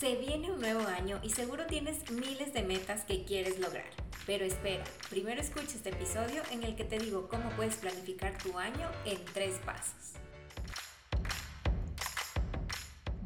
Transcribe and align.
Se 0.00 0.16
viene 0.16 0.50
un 0.50 0.62
nuevo 0.62 0.80
año 0.88 1.20
y 1.22 1.28
seguro 1.28 1.66
tienes 1.66 2.10
miles 2.10 2.54
de 2.54 2.62
metas 2.62 3.04
que 3.04 3.22
quieres 3.26 3.58
lograr. 3.58 3.84
Pero 4.24 4.46
espera, 4.46 4.82
primero 5.10 5.42
escucha 5.42 5.76
este 5.76 5.90
episodio 5.90 6.42
en 6.52 6.62
el 6.62 6.74
que 6.74 6.84
te 6.84 6.98
digo 6.98 7.28
cómo 7.28 7.50
puedes 7.50 7.76
planificar 7.76 8.38
tu 8.38 8.58
año 8.58 8.88
en 9.04 9.22
tres 9.34 9.58
pasos. 9.58 10.14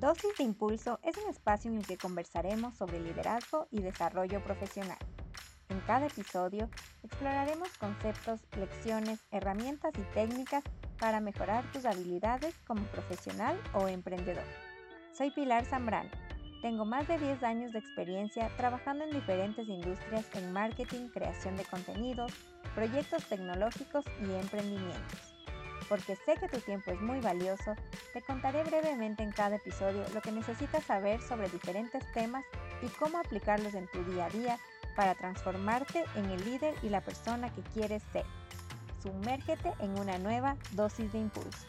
Dosis 0.00 0.36
de 0.36 0.42
Impulso 0.42 0.98
es 1.04 1.16
un 1.16 1.30
espacio 1.30 1.70
en 1.70 1.78
el 1.78 1.86
que 1.86 1.96
conversaremos 1.96 2.74
sobre 2.74 2.98
liderazgo 2.98 3.68
y 3.70 3.80
desarrollo 3.80 4.42
profesional. 4.42 4.98
En 5.68 5.78
cada 5.82 6.08
episodio 6.08 6.68
exploraremos 7.04 7.68
conceptos, 7.78 8.40
lecciones, 8.58 9.20
herramientas 9.30 9.92
y 9.96 10.02
técnicas 10.12 10.64
para 10.98 11.20
mejorar 11.20 11.70
tus 11.70 11.84
habilidades 11.84 12.52
como 12.66 12.82
profesional 12.86 13.56
o 13.74 13.86
emprendedor. 13.86 14.42
Soy 15.12 15.30
Pilar 15.30 15.64
Zambrano 15.66 16.23
tengo 16.64 16.86
más 16.86 17.06
de 17.06 17.18
10 17.18 17.42
años 17.42 17.72
de 17.72 17.78
experiencia 17.78 18.48
trabajando 18.56 19.04
en 19.04 19.10
diferentes 19.10 19.68
industrias 19.68 20.24
en 20.32 20.50
marketing, 20.50 21.08
creación 21.08 21.56
de 21.56 21.64
contenidos, 21.64 22.32
proyectos 22.74 23.22
tecnológicos 23.26 24.02
y 24.22 24.32
emprendimientos. 24.32 25.34
Porque 25.90 26.16
sé 26.16 26.36
que 26.40 26.48
tu 26.48 26.58
tiempo 26.60 26.90
es 26.90 27.02
muy 27.02 27.20
valioso, 27.20 27.74
te 28.14 28.22
contaré 28.22 28.64
brevemente 28.64 29.22
en 29.22 29.30
cada 29.30 29.56
episodio 29.56 30.02
lo 30.14 30.22
que 30.22 30.32
necesitas 30.32 30.82
saber 30.84 31.20
sobre 31.20 31.50
diferentes 31.50 32.10
temas 32.14 32.46
y 32.80 32.86
cómo 32.98 33.18
aplicarlos 33.18 33.74
en 33.74 33.86
tu 33.88 34.02
día 34.04 34.24
a 34.24 34.30
día 34.30 34.58
para 34.96 35.14
transformarte 35.16 36.02
en 36.16 36.30
el 36.30 36.42
líder 36.46 36.74
y 36.82 36.88
la 36.88 37.02
persona 37.02 37.52
que 37.52 37.60
quieres 37.74 38.02
ser. 38.10 38.24
Sumérgete 39.02 39.74
en 39.80 39.98
una 40.00 40.16
nueva 40.16 40.56
dosis 40.72 41.12
de 41.12 41.18
impulso. 41.18 41.66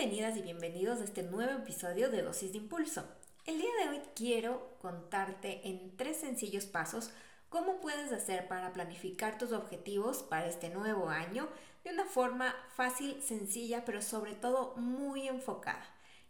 Bienvenidas 0.00 0.38
y 0.38 0.40
bienvenidos 0.40 1.00
a 1.02 1.04
este 1.04 1.22
nuevo 1.22 1.52
episodio 1.52 2.08
de 2.08 2.22
Dosis 2.22 2.52
de 2.52 2.56
Impulso. 2.56 3.04
El 3.44 3.58
día 3.58 3.68
de 3.82 3.90
hoy 3.90 4.00
quiero 4.14 4.78
contarte 4.80 5.60
en 5.68 5.94
tres 5.98 6.16
sencillos 6.16 6.64
pasos 6.64 7.10
cómo 7.50 7.82
puedes 7.82 8.10
hacer 8.10 8.48
para 8.48 8.72
planificar 8.72 9.36
tus 9.36 9.52
objetivos 9.52 10.22
para 10.22 10.46
este 10.46 10.70
nuevo 10.70 11.10
año 11.10 11.50
de 11.84 11.90
una 11.90 12.06
forma 12.06 12.56
fácil, 12.74 13.20
sencilla, 13.22 13.84
pero 13.84 14.00
sobre 14.00 14.32
todo 14.32 14.74
muy 14.76 15.28
enfocada. 15.28 15.84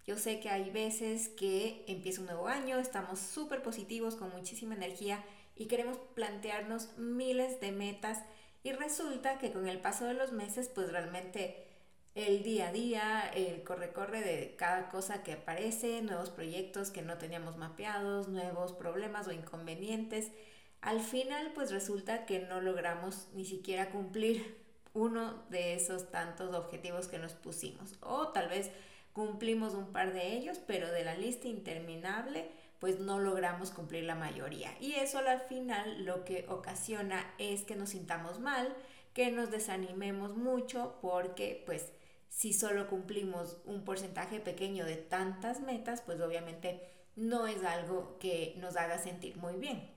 Yo 0.05 0.19
sé 0.19 0.41
que 0.41 0.51
hay 0.51 0.69
veces 0.71 1.29
que 1.29 1.85
empieza 1.87 2.23
un 2.23 2.27
nuevo 2.27 2.49
año, 2.49 2.77
estamos 2.81 3.21
súper 3.21 3.63
positivos, 3.63 4.17
con 4.17 4.33
muchísima 4.33 4.75
energía 4.75 5.25
y 5.55 5.67
queremos 5.67 5.97
plantearnos 6.17 6.89
miles 6.99 7.61
de 7.61 7.71
metas 7.71 8.19
y 8.65 8.73
resulta 8.73 9.39
que 9.39 9.53
con 9.53 9.69
el 9.69 9.79
paso 9.79 10.07
de 10.07 10.15
los 10.15 10.33
meses 10.33 10.69
pues 10.69 10.91
realmente 10.91 11.70
el 12.15 12.43
día 12.43 12.69
a 12.69 12.73
día, 12.73 13.31
el 13.35 13.63
corre-corre 13.63 14.21
de 14.21 14.57
cada 14.57 14.89
cosa 14.89 15.23
que 15.23 15.35
aparece, 15.35 16.03
nuevos 16.03 16.31
proyectos 16.31 16.91
que 16.91 17.03
no 17.03 17.19
teníamos 17.19 17.57
mapeados, 17.57 18.29
nuevos 18.29 18.73
problemas 18.73 19.29
o 19.29 19.33
inconvenientes. 19.33 20.33
Al 20.81 21.01
final, 21.01 21.53
pues 21.55 21.71
resulta 21.71 22.27
que 22.27 22.41
no 22.41 22.61
logramos 22.61 23.29
ni 23.35 23.45
siquiera 23.45 23.91
cumplir 23.91 24.59
uno 24.93 25.45
de 25.51 25.75
esos 25.75 26.11
tantos 26.11 26.55
objetivos 26.55 27.07
que 27.07 27.19
nos 27.19 27.35
pusimos. 27.35 27.97
O 28.01 28.29
tal 28.29 28.49
vez 28.49 28.71
cumplimos 29.13 29.75
un 29.75 29.93
par 29.93 30.13
de 30.13 30.37
ellos, 30.37 30.59
pero 30.67 30.91
de 30.91 31.05
la 31.05 31.15
lista 31.15 31.49
interminable, 31.49 32.51
pues 32.81 32.99
no 32.99 33.21
logramos 33.21 33.71
cumplir 33.71 34.05
la 34.05 34.15
mayoría. 34.15 34.75
Y 34.81 34.95
eso 34.95 35.19
al 35.19 35.41
final 35.43 36.05
lo 36.05 36.25
que 36.25 36.47
ocasiona 36.49 37.35
es 37.39 37.63
que 37.63 37.77
nos 37.77 37.91
sintamos 37.91 38.41
mal, 38.41 38.75
que 39.13 39.31
nos 39.31 39.51
desanimemos 39.51 40.37
mucho 40.37 40.97
porque 41.03 41.63
pues 41.67 41.93
si 42.31 42.55
solo 42.55 42.89
cumplimos 42.89 43.59
un 43.67 43.85
porcentaje 43.85 44.41
pequeño 44.41 44.87
de 44.87 44.97
tantas 44.97 45.61
metas, 45.61 46.01
pues 46.01 46.21
obviamente 46.21 46.81
no 47.17 47.47
es 47.47 47.63
algo 47.65 48.17
que 48.19 48.55
nos 48.57 48.77
haga 48.77 48.99
sentir 48.99 49.37
muy 49.37 49.57
bien. 49.57 49.91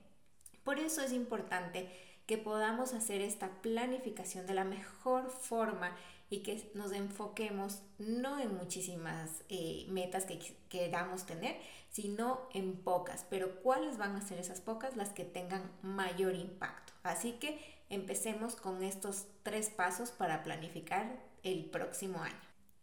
Por 0.64 0.78
eso 0.78 1.00
es 1.00 1.12
importante 1.12 1.88
que 2.26 2.36
podamos 2.36 2.92
hacer 2.92 3.20
esta 3.20 3.62
planificación 3.62 4.46
de 4.46 4.54
la 4.54 4.64
mejor 4.64 5.30
forma 5.30 5.96
y 6.30 6.38
que 6.38 6.70
nos 6.74 6.92
enfoquemos 6.92 7.82
no 7.98 8.40
en 8.40 8.54
muchísimas 8.56 9.30
eh, 9.48 9.86
metas 9.88 10.24
que 10.24 10.38
queramos 10.68 11.26
tener, 11.26 11.56
sino 11.90 12.48
en 12.52 12.76
pocas. 12.76 13.26
Pero 13.30 13.62
¿cuáles 13.62 13.98
van 13.98 14.16
a 14.16 14.26
ser 14.26 14.38
esas 14.38 14.60
pocas? 14.60 14.96
Las 14.96 15.10
que 15.10 15.24
tengan 15.24 15.70
mayor 15.82 16.34
impacto. 16.34 16.92
Así 17.02 17.32
que 17.32 17.60
empecemos 17.90 18.56
con 18.56 18.82
estos 18.82 19.26
tres 19.42 19.70
pasos 19.70 20.10
para 20.10 20.42
planificar 20.42 21.18
el 21.42 21.66
próximo 21.66 22.20
año. 22.22 22.34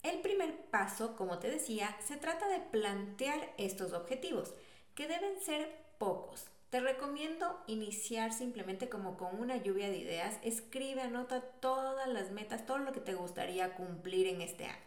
El 0.04 0.22
primer 0.22 0.66
paso, 0.72 1.16
como 1.16 1.40
te 1.40 1.50
decía, 1.50 1.96
se 2.06 2.18
trata 2.18 2.48
de 2.48 2.60
plantear 2.60 3.54
estos 3.58 3.94
objetivos, 3.94 4.54
que 4.96 5.08
deben 5.08 5.40
ser 5.42 5.76
pocos. 5.98 6.46
Te 6.70 6.80
recomiendo 6.80 7.62
iniciar 7.68 8.34
simplemente 8.34 8.90
como 8.90 9.18
con 9.18 9.40
una 9.40 9.58
lluvia 9.58 9.90
de 9.90 9.98
ideas. 9.98 10.40
Escribe, 10.44 11.02
anota 11.02 11.42
todas 11.42 12.08
las 12.08 12.32
metas, 12.32 12.66
todo 12.66 12.80
lo 12.80 12.94
que 12.94 13.02
te 13.02 13.14
gustaría 13.14 13.76
cumplir 13.76 14.28
en 14.28 14.42
este 14.42 14.66
año. 14.66 14.80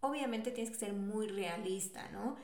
Obviamente 0.00 0.50
tienes 0.50 0.72
que 0.72 0.86
ser 0.86 0.94
muy 0.94 1.28
realista, 1.28 2.08
¿no? 2.08 2.36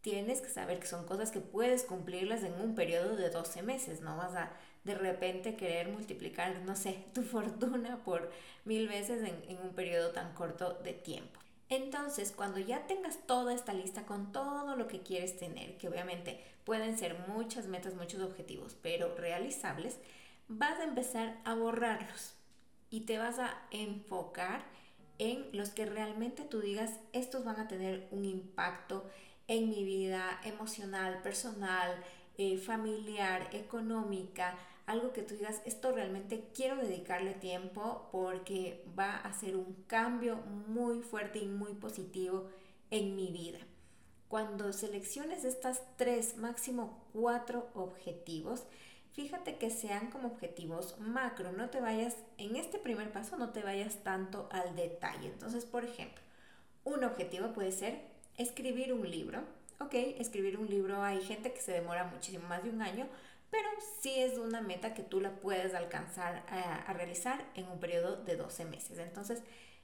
tienes 0.00 0.40
que 0.40 0.48
saber 0.48 0.80
que 0.80 0.86
son 0.86 1.04
cosas 1.04 1.30
que 1.30 1.40
puedes 1.40 1.84
cumplirlas 1.84 2.42
en 2.42 2.54
un 2.54 2.74
periodo 2.74 3.16
de 3.16 3.30
12 3.30 3.62
meses, 3.62 4.00
no 4.00 4.16
vas 4.16 4.34
a 4.34 4.52
de 4.84 4.94
repente 4.94 5.56
querer 5.56 5.88
multiplicar, 5.88 6.60
no 6.62 6.76
sé, 6.76 7.04
tu 7.14 7.22
fortuna 7.22 7.98
por 8.04 8.30
mil 8.64 8.88
veces 8.88 9.22
en, 9.22 9.42
en 9.48 9.62
un 9.62 9.74
periodo 9.74 10.10
tan 10.10 10.32
corto 10.34 10.74
de 10.84 10.92
tiempo. 10.92 11.38
Entonces, 11.68 12.32
cuando 12.34 12.58
ya 12.58 12.86
tengas 12.88 13.18
toda 13.26 13.54
esta 13.54 13.72
lista 13.72 14.04
con 14.04 14.32
todo 14.32 14.74
lo 14.74 14.88
que 14.88 15.02
quieres 15.02 15.38
tener, 15.38 15.78
que 15.78 15.88
obviamente 15.88 16.40
pueden 16.64 16.98
ser 16.98 17.16
muchas 17.28 17.66
metas, 17.66 17.94
muchos 17.94 18.20
objetivos, 18.22 18.76
pero 18.82 19.14
realizables, 19.14 19.98
vas 20.48 20.80
a 20.80 20.84
empezar 20.84 21.38
a 21.44 21.54
borrarlos 21.54 22.34
y 22.90 23.02
te 23.02 23.18
vas 23.18 23.38
a 23.38 23.56
enfocar 23.70 24.64
en 25.18 25.46
los 25.52 25.70
que 25.70 25.86
realmente 25.86 26.42
tú 26.42 26.60
digas, 26.60 26.90
estos 27.12 27.44
van 27.44 27.60
a 27.60 27.68
tener 27.68 28.08
un 28.10 28.24
impacto 28.24 29.08
en 29.46 29.68
mi 29.68 29.84
vida 29.84 30.40
emocional, 30.44 31.20
personal, 31.22 31.94
eh, 32.42 32.56
familiar, 32.56 33.50
económica, 33.52 34.56
algo 34.86 35.12
que 35.12 35.20
tú 35.20 35.34
digas, 35.34 35.60
esto 35.66 35.92
realmente 35.92 36.48
quiero 36.54 36.76
dedicarle 36.76 37.34
tiempo 37.34 38.08
porque 38.12 38.82
va 38.98 39.14
a 39.14 39.30
ser 39.34 39.56
un 39.56 39.84
cambio 39.86 40.36
muy 40.36 41.02
fuerte 41.02 41.38
y 41.38 41.44
muy 41.44 41.74
positivo 41.74 42.48
en 42.90 43.14
mi 43.14 43.30
vida. 43.30 43.58
Cuando 44.28 44.72
selecciones 44.72 45.44
estas 45.44 45.82
tres, 45.98 46.38
máximo 46.38 47.04
cuatro 47.12 47.68
objetivos, 47.74 48.62
fíjate 49.12 49.58
que 49.58 49.68
sean 49.68 50.10
como 50.10 50.28
objetivos 50.28 50.98
macro, 50.98 51.52
no 51.52 51.68
te 51.68 51.82
vayas, 51.82 52.16
en 52.38 52.56
este 52.56 52.78
primer 52.78 53.12
paso 53.12 53.36
no 53.36 53.50
te 53.50 53.62
vayas 53.62 54.02
tanto 54.02 54.48
al 54.50 54.74
detalle. 54.76 55.28
Entonces, 55.28 55.66
por 55.66 55.84
ejemplo, 55.84 56.22
un 56.84 57.04
objetivo 57.04 57.52
puede 57.52 57.72
ser 57.72 58.00
escribir 58.38 58.94
un 58.94 59.10
libro. 59.10 59.42
Ok, 59.82 59.94
escribir 59.94 60.58
un 60.58 60.68
libro 60.68 61.02
hay 61.02 61.22
gente 61.22 61.54
que 61.54 61.60
se 61.62 61.72
demora 61.72 62.04
muchísimo 62.04 62.46
más 62.46 62.62
de 62.62 62.68
un 62.68 62.82
año, 62.82 63.08
pero 63.50 63.66
sí 64.00 64.12
es 64.14 64.36
una 64.36 64.60
meta 64.60 64.92
que 64.92 65.02
tú 65.02 65.20
la 65.20 65.30
puedes 65.40 65.74
alcanzar 65.74 66.44
a, 66.48 66.92
realizar 66.92 67.42
en 67.54 67.66
un 67.66 67.80
periodo 67.80 68.16
de 68.16 68.36
12 68.36 68.66
meses. 68.66 68.98
Entonces, 68.98 69.42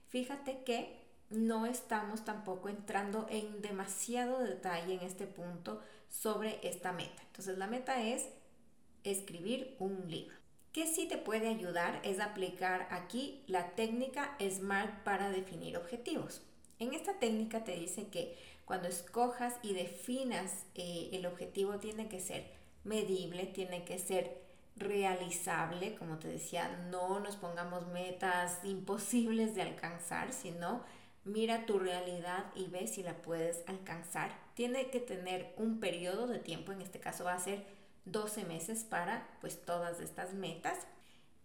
fíjate 0.08 0.58
que 0.64 0.94
no 1.30 1.64
estamos 1.64 2.26
tampoco 2.26 2.68
entrando 2.68 3.26
en 3.30 3.62
demasiado 3.62 4.40
detalle 4.40 4.94
en 4.94 5.00
este 5.00 5.26
punto 5.26 5.80
sobre 6.10 6.60
esta 6.62 6.92
meta. 6.92 7.22
Entonces, 7.28 7.56
la 7.56 7.66
meta 7.66 8.02
es 8.02 8.28
escribir 9.02 9.76
un 9.78 10.10
libro. 10.10 10.36
¿Qué 10.72 10.86
sí 10.86 11.08
te 11.08 11.16
puede 11.16 11.48
ayudar 11.48 12.00
es 12.04 12.20
aplicar 12.20 12.86
aquí 12.90 13.42
la 13.46 13.70
técnica 13.70 14.36
SMART 14.38 15.04
para 15.04 15.30
definir 15.30 15.78
objetivos. 15.78 16.42
En 16.78 16.92
esta 16.92 17.18
técnica 17.18 17.64
te 17.64 17.74
dice 17.74 18.08
que 18.08 18.36
cuando 18.66 18.88
escojas 18.88 19.54
y 19.62 19.72
definas 19.72 20.66
eh, 20.74 21.08
el 21.12 21.24
objetivo 21.24 21.78
tiene 21.78 22.08
que 22.08 22.20
ser 22.20 22.52
medible, 22.84 23.46
tiene 23.46 23.84
que 23.84 23.98
ser 23.98 24.44
realizable, 24.76 25.94
como 25.94 26.18
te 26.18 26.28
decía, 26.28 26.68
no 26.90 27.20
nos 27.20 27.36
pongamos 27.36 27.86
metas 27.86 28.58
imposibles 28.64 29.54
de 29.54 29.62
alcanzar, 29.62 30.32
sino 30.32 30.82
mira 31.24 31.64
tu 31.64 31.78
realidad 31.78 32.46
y 32.54 32.66
ve 32.66 32.88
si 32.88 33.02
la 33.02 33.14
puedes 33.22 33.62
alcanzar. 33.68 34.36
Tiene 34.54 34.90
que 34.90 35.00
tener 35.00 35.54
un 35.56 35.78
periodo 35.78 36.26
de 36.26 36.40
tiempo, 36.40 36.72
en 36.72 36.82
este 36.82 36.98
caso 36.98 37.24
va 37.24 37.34
a 37.34 37.38
ser 37.38 37.64
12 38.04 38.44
meses 38.44 38.82
para 38.82 39.28
pues 39.40 39.64
todas 39.64 40.00
estas 40.00 40.34
metas 40.34 40.78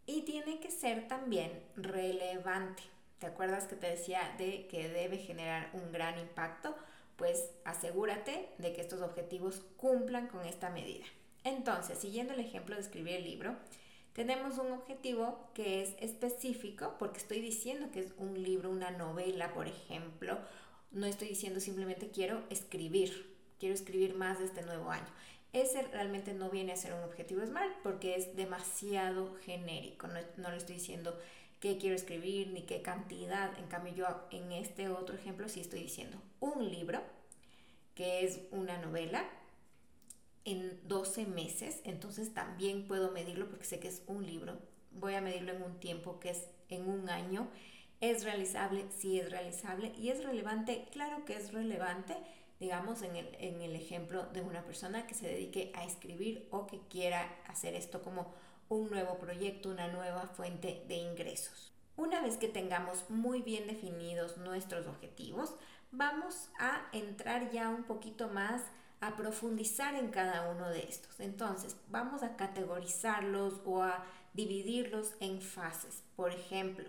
y 0.07 0.23
tiene 0.23 0.59
que 0.59 0.71
ser 0.71 1.07
también 1.07 1.51
relevante. 1.75 2.83
¿Te 3.19 3.27
acuerdas 3.27 3.65
que 3.65 3.75
te 3.75 3.87
decía 3.87 4.33
de 4.39 4.65
que 4.67 4.89
debe 4.89 5.19
generar 5.19 5.69
un 5.73 5.91
gran 5.91 6.17
impacto? 6.17 6.75
Pues 7.21 7.51
asegúrate 7.65 8.49
de 8.57 8.73
que 8.73 8.81
estos 8.81 9.03
objetivos 9.03 9.61
cumplan 9.77 10.25
con 10.25 10.43
esta 10.43 10.71
medida. 10.71 11.05
Entonces, 11.43 11.99
siguiendo 11.99 12.33
el 12.33 12.39
ejemplo 12.39 12.73
de 12.73 12.81
escribir 12.81 13.13
el 13.13 13.25
libro, 13.25 13.55
Tenemos 14.13 14.57
un 14.57 14.71
objetivo 14.71 15.51
que 15.53 15.83
es 15.83 15.93
específico, 15.99 16.95
porque 16.97 17.19
estoy 17.19 17.41
diciendo 17.41 17.91
que 17.93 17.99
es 17.99 18.13
un 18.17 18.41
libro, 18.41 18.71
una 18.71 18.89
novela, 18.89 19.53
por 19.53 19.67
ejemplo. 19.67 20.39
No 20.89 21.05
estoy 21.05 21.27
diciendo 21.27 21.59
simplemente 21.59 22.09
quiero 22.09 22.41
escribir, 22.49 23.35
quiero 23.59 23.75
escribir 23.75 24.15
más 24.15 24.39
de 24.39 24.45
este 24.45 24.63
nuevo 24.63 24.89
año. 24.89 25.05
Ese 25.53 25.83
realmente 25.83 26.33
no 26.33 26.49
viene 26.49 26.71
a 26.71 26.75
ser 26.75 26.93
un 26.93 27.03
objetivo 27.03 27.45
SMART 27.45 27.83
porque 27.83 28.15
es 28.15 28.35
demasiado 28.35 29.35
genérico. 29.45 30.07
No, 30.07 30.19
no 30.37 30.49
le 30.49 30.57
estoy 30.57 30.77
diciendo 30.77 31.15
qué 31.59 31.77
quiero 31.77 31.95
escribir 31.95 32.47
ni 32.47 32.63
qué 32.63 32.81
cantidad. 32.81 33.55
En 33.59 33.67
cambio, 33.67 33.93
yo 33.93 34.07
en 34.31 34.51
este 34.51 34.89
otro 34.89 35.15
ejemplo 35.15 35.47
sí 35.49 35.61
estoy 35.61 35.83
diciendo 35.83 36.17
un 36.41 36.69
libro, 36.69 37.01
que 37.95 38.25
es 38.25 38.41
una 38.51 38.77
novela, 38.77 39.25
en 40.43 40.79
12 40.87 41.27
meses, 41.27 41.81
entonces 41.85 42.33
también 42.33 42.87
puedo 42.87 43.11
medirlo 43.11 43.47
porque 43.47 43.65
sé 43.65 43.79
que 43.79 43.87
es 43.87 44.03
un 44.07 44.25
libro. 44.25 44.57
Voy 44.91 45.13
a 45.13 45.21
medirlo 45.21 45.53
en 45.53 45.63
un 45.63 45.79
tiempo 45.79 46.19
que 46.19 46.31
es 46.31 46.47
en 46.69 46.89
un 46.89 47.09
año. 47.09 47.47
¿Es 48.01 48.23
realizable? 48.23 48.85
Sí 48.89 49.19
es 49.19 49.29
realizable. 49.29 49.93
¿Y 49.97 50.09
es 50.09 50.23
relevante? 50.23 50.87
Claro 50.91 51.23
que 51.25 51.35
es 51.35 51.53
relevante, 51.53 52.17
digamos, 52.59 53.03
en 53.03 53.15
el, 53.15 53.35
en 53.39 53.61
el 53.61 53.75
ejemplo 53.75 54.25
de 54.33 54.41
una 54.41 54.65
persona 54.65 55.05
que 55.05 55.13
se 55.13 55.27
dedique 55.27 55.71
a 55.75 55.85
escribir 55.85 56.47
o 56.49 56.65
que 56.65 56.79
quiera 56.89 57.39
hacer 57.47 57.75
esto 57.75 58.01
como 58.01 58.33
un 58.69 58.89
nuevo 58.89 59.19
proyecto, 59.19 59.69
una 59.69 59.89
nueva 59.89 60.27
fuente 60.27 60.83
de 60.87 60.95
ingresos. 60.95 61.71
Una 61.97 62.21
vez 62.21 62.37
que 62.37 62.47
tengamos 62.47 63.07
muy 63.09 63.41
bien 63.41 63.67
definidos 63.67 64.37
nuestros 64.37 64.87
objetivos, 64.87 65.53
vamos 65.91 66.49
a 66.57 66.87
entrar 66.91 67.51
ya 67.51 67.69
un 67.69 67.83
poquito 67.83 68.29
más 68.29 68.61
a 69.01 69.15
profundizar 69.15 69.95
en 69.95 70.09
cada 70.09 70.49
uno 70.49 70.69
de 70.69 70.79
estos. 70.83 71.19
Entonces, 71.19 71.75
vamos 71.89 72.23
a 72.23 72.35
categorizarlos 72.35 73.61
o 73.65 73.81
a 73.81 74.05
dividirlos 74.33 75.13
en 75.19 75.41
fases. 75.41 76.03
Por 76.15 76.31
ejemplo, 76.31 76.87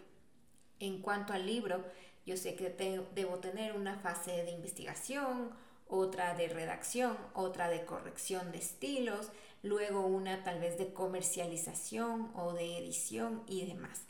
en 0.79 1.01
cuanto 1.01 1.33
al 1.33 1.47
libro, 1.47 1.85
yo 2.27 2.37
sé 2.37 2.55
que 2.55 2.71
debo 3.15 3.39
tener 3.39 3.75
una 3.75 3.97
fase 3.97 4.31
de 4.45 4.51
investigación, 4.51 5.51
otra 5.89 6.35
de 6.35 6.49
redacción, 6.49 7.17
otra 7.35 7.69
de 7.69 7.85
corrección 7.85 8.53
de 8.53 8.59
estilos, 8.59 9.31
luego 9.63 10.07
una 10.07 10.45
tal 10.45 10.61
vez 10.61 10.79
de 10.79 10.93
comercialización 10.93 12.31
o 12.35 12.53
de 12.53 12.79
edición 12.79 13.43
y 13.47 13.67
demás. 13.67 14.03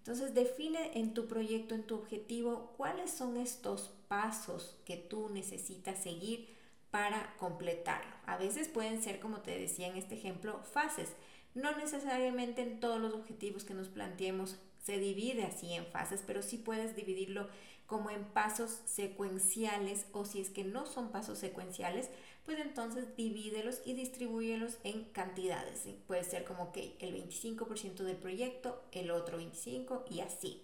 Entonces 0.00 0.34
define 0.34 0.98
en 0.98 1.14
tu 1.14 1.28
proyecto, 1.28 1.74
en 1.74 1.84
tu 1.84 1.94
objetivo, 1.94 2.72
cuáles 2.76 3.10
son 3.10 3.36
estos 3.36 3.92
pasos 4.08 4.76
que 4.84 4.96
tú 4.96 5.28
necesitas 5.28 6.02
seguir 6.02 6.48
para 6.90 7.36
completarlo. 7.36 8.10
A 8.26 8.36
veces 8.36 8.68
pueden 8.68 9.02
ser, 9.02 9.20
como 9.20 9.40
te 9.40 9.58
decía 9.58 9.86
en 9.88 9.96
este 9.96 10.14
ejemplo, 10.14 10.60
fases. 10.72 11.10
No 11.54 11.76
necesariamente 11.76 12.62
en 12.62 12.80
todos 12.80 13.00
los 13.00 13.14
objetivos 13.14 13.64
que 13.64 13.74
nos 13.74 13.88
planteemos 13.88 14.56
se 14.82 14.98
divide 14.98 15.44
así 15.44 15.74
en 15.74 15.86
fases, 15.86 16.22
pero 16.26 16.42
sí 16.42 16.56
puedes 16.56 16.96
dividirlo 16.96 17.48
como 17.90 18.08
en 18.10 18.24
pasos 18.24 18.78
secuenciales 18.84 20.06
o 20.12 20.24
si 20.24 20.40
es 20.40 20.48
que 20.48 20.62
no 20.62 20.86
son 20.86 21.10
pasos 21.10 21.38
secuenciales, 21.38 22.08
pues 22.44 22.60
entonces 22.60 23.16
divídelos 23.16 23.82
y 23.84 23.94
distribúyelos 23.94 24.78
en 24.84 25.06
cantidades. 25.06 25.88
Puede 26.06 26.22
ser 26.22 26.44
como 26.44 26.70
que 26.70 26.96
el 27.00 27.12
25% 27.12 28.04
del 28.04 28.16
proyecto, 28.16 28.80
el 28.92 29.10
otro 29.10 29.40
25% 29.40 30.04
y 30.08 30.20
así. 30.20 30.62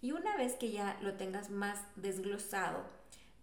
Y 0.00 0.12
una 0.12 0.38
vez 0.38 0.54
que 0.54 0.70
ya 0.70 0.98
lo 1.02 1.18
tengas 1.18 1.50
más 1.50 1.80
desglosado, 1.96 2.82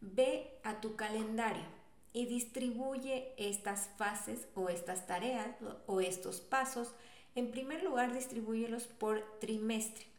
ve 0.01 0.57
a 0.63 0.81
tu 0.81 0.95
calendario 0.95 1.65
y 2.11 2.25
distribuye 2.25 3.33
estas 3.37 3.87
fases 3.97 4.47
o 4.55 4.69
estas 4.69 5.05
tareas 5.05 5.55
o 5.85 6.01
estos 6.01 6.41
pasos. 6.41 6.95
En 7.35 7.51
primer 7.51 7.83
lugar, 7.83 8.15
distribúyelos 8.15 8.87
por 8.87 9.21
trimestre. 9.39 10.14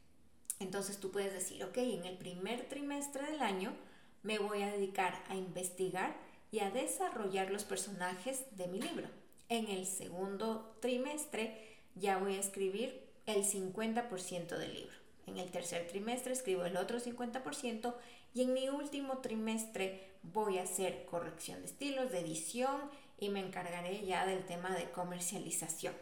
Entonces 0.59 0.99
tú 0.99 1.11
puedes 1.11 1.33
decir, 1.33 1.63
ok, 1.65 1.77
en 1.79 2.05
el 2.05 2.17
primer 2.17 2.69
trimestre 2.69 3.31
del 3.31 3.41
año 3.41 3.75
me 4.23 4.39
voy 4.39 4.63
a 4.63 4.73
dedicar 4.73 5.23
a 5.29 5.37
investigar 5.37 6.17
y 6.51 6.61
a 6.61 6.71
desarrollar 6.71 7.51
los 7.51 7.65
personajes 7.65 8.45
de 8.57 8.67
mi 8.67 8.81
libro. 8.81 9.09
En 9.49 9.69
el 9.69 9.87
segundo 9.87 10.77
trimestre 10.81 11.77
ya 11.95 12.19
voy 12.19 12.37
a 12.37 12.41
escribir 12.41 13.07
el 13.27 13.45
50% 13.45 14.57
del 14.57 14.75
libro. 14.75 14.97
En 15.27 15.39
el 15.39 15.51
tercer 15.51 15.87
trimestre 15.89 16.33
escribo 16.33 16.65
el 16.65 16.77
otro 16.77 17.01
50% 17.01 17.95
y 18.35 18.43
en 18.43 18.53
mi 18.53 18.69
último 18.69 19.19
trimestre 19.19 20.13
voy 20.23 20.59
a 20.59 20.63
hacer 20.63 21.05
corrección 21.07 21.61
de 21.61 21.67
estilos, 21.67 22.11
de 22.13 22.21
edición 22.21 22.81
y 23.19 23.29
me 23.29 23.41
encargaré 23.41 24.05
ya 24.05 24.27
del 24.27 24.45
tema 24.45 24.75
de 24.75 24.91
comercialización. 24.91 25.95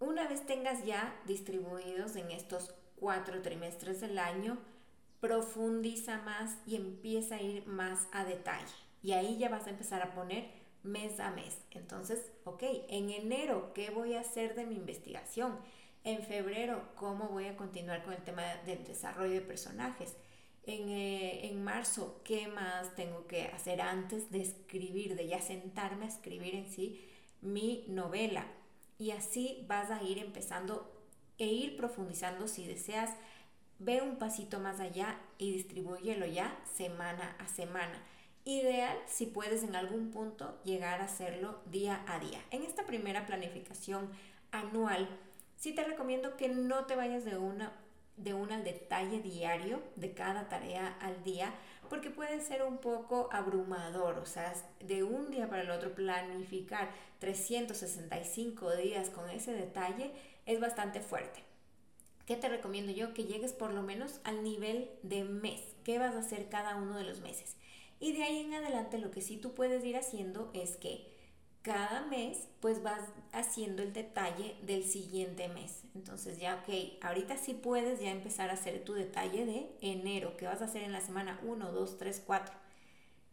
Una 0.00 0.28
vez 0.28 0.46
tengas 0.46 0.84
ya 0.84 1.20
distribuidos 1.26 2.16
en 2.16 2.30
estos 2.30 2.74
cuatro 2.96 3.42
trimestres 3.42 4.00
del 4.00 4.18
año, 4.18 4.58
profundiza 5.20 6.18
más 6.18 6.56
y 6.66 6.76
empieza 6.76 7.36
a 7.36 7.42
ir 7.42 7.66
más 7.66 8.08
a 8.12 8.24
detalle. 8.24 8.74
Y 9.02 9.12
ahí 9.12 9.38
ya 9.38 9.48
vas 9.48 9.66
a 9.66 9.70
empezar 9.70 10.02
a 10.02 10.14
poner 10.14 10.50
mes 10.82 11.18
a 11.18 11.30
mes. 11.30 11.58
Entonces, 11.70 12.30
ok, 12.44 12.62
en 12.88 13.10
enero, 13.10 13.72
¿qué 13.74 13.90
voy 13.90 14.14
a 14.14 14.20
hacer 14.20 14.54
de 14.54 14.66
mi 14.66 14.76
investigación? 14.76 15.58
En 16.04 16.22
febrero, 16.22 16.82
¿cómo 16.96 17.28
voy 17.28 17.46
a 17.46 17.56
continuar 17.56 18.04
con 18.04 18.12
el 18.12 18.22
tema 18.22 18.42
del 18.66 18.84
desarrollo 18.84 19.32
de 19.32 19.40
personajes? 19.40 20.14
Eh, 20.66 21.40
en, 21.44 21.62
marzo, 21.62 22.20
¿qué 22.24 22.48
más 22.48 22.94
tengo 22.94 23.26
que 23.26 23.46
hacer 23.48 23.80
antes 23.80 24.30
de 24.30 24.42
escribir, 24.42 25.16
de 25.16 25.26
ya 25.28 25.40
sentarme 25.40 26.06
a 26.06 26.08
escribir 26.08 26.54
en 26.54 26.70
sí 26.70 27.06
mi 27.40 27.84
novela? 27.88 28.46
Y 28.98 29.10
así 29.10 29.64
vas 29.68 29.90
a 29.90 30.02
ir 30.02 30.18
empezando 30.18 30.93
e 31.38 31.46
ir 31.46 31.76
profundizando 31.76 32.48
si 32.48 32.66
deseas. 32.66 33.10
Ve 33.78 34.02
un 34.02 34.16
pasito 34.16 34.60
más 34.60 34.80
allá 34.80 35.18
y 35.38 35.52
distribúyelo 35.52 36.26
ya 36.26 36.56
semana 36.74 37.36
a 37.38 37.48
semana. 37.48 38.02
Ideal 38.44 38.96
si 39.06 39.26
puedes 39.26 39.62
en 39.64 39.74
algún 39.74 40.10
punto 40.10 40.60
llegar 40.64 41.00
a 41.00 41.04
hacerlo 41.04 41.60
día 41.70 42.04
a 42.06 42.18
día. 42.18 42.40
En 42.50 42.62
esta 42.62 42.84
primera 42.84 43.26
planificación 43.26 44.10
anual, 44.52 45.08
sí 45.56 45.72
te 45.74 45.82
recomiendo 45.82 46.36
que 46.36 46.48
no 46.48 46.84
te 46.84 46.94
vayas 46.94 47.24
de 47.24 47.36
una 47.36 47.72
de 48.16 48.34
un 48.34 48.52
al 48.52 48.64
detalle 48.64 49.20
diario 49.20 49.82
de 49.96 50.12
cada 50.12 50.48
tarea 50.48 50.96
al 51.00 51.24
día, 51.24 51.52
porque 51.88 52.10
puede 52.10 52.40
ser 52.40 52.62
un 52.62 52.78
poco 52.78 53.28
abrumador, 53.32 54.18
o 54.18 54.26
sea, 54.26 54.54
de 54.80 55.02
un 55.02 55.30
día 55.30 55.48
para 55.48 55.62
el 55.62 55.70
otro 55.70 55.94
planificar 55.94 56.90
365 57.18 58.76
días 58.76 59.10
con 59.10 59.28
ese 59.30 59.52
detalle 59.52 60.12
es 60.46 60.60
bastante 60.60 61.00
fuerte. 61.00 61.42
¿Qué 62.26 62.36
te 62.36 62.48
recomiendo 62.48 62.90
yo? 62.90 63.12
Que 63.12 63.24
llegues 63.24 63.52
por 63.52 63.72
lo 63.72 63.82
menos 63.82 64.20
al 64.24 64.42
nivel 64.42 64.90
de 65.02 65.24
mes. 65.24 65.60
¿Qué 65.84 65.98
vas 65.98 66.14
a 66.14 66.20
hacer 66.20 66.48
cada 66.48 66.76
uno 66.76 66.96
de 66.96 67.04
los 67.04 67.20
meses? 67.20 67.56
Y 68.00 68.12
de 68.12 68.22
ahí 68.22 68.40
en 68.40 68.54
adelante 68.54 68.98
lo 68.98 69.10
que 69.10 69.20
sí 69.20 69.36
tú 69.36 69.54
puedes 69.54 69.84
ir 69.84 69.96
haciendo 69.96 70.50
es 70.54 70.76
que 70.76 71.12
cada 71.62 72.04
mes 72.06 72.48
pues 72.60 72.82
vas 72.82 73.00
haciendo 73.32 73.82
el 73.82 73.92
detalle 73.92 74.56
del 74.62 74.84
siguiente 74.84 75.48
mes. 75.48 75.82
Entonces 75.94 76.38
ya, 76.38 76.56
ok, 76.56 77.02
ahorita 77.02 77.36
sí 77.38 77.54
puedes 77.54 78.00
ya 78.00 78.10
empezar 78.10 78.50
a 78.50 78.54
hacer 78.54 78.84
tu 78.84 78.92
detalle 78.92 79.46
de 79.46 79.74
enero, 79.80 80.36
que 80.36 80.46
vas 80.46 80.60
a 80.60 80.66
hacer 80.66 80.82
en 80.82 80.92
la 80.92 81.00
semana 81.00 81.40
1, 81.42 81.72
2, 81.72 81.98
3, 81.98 82.22
4. 82.26 82.54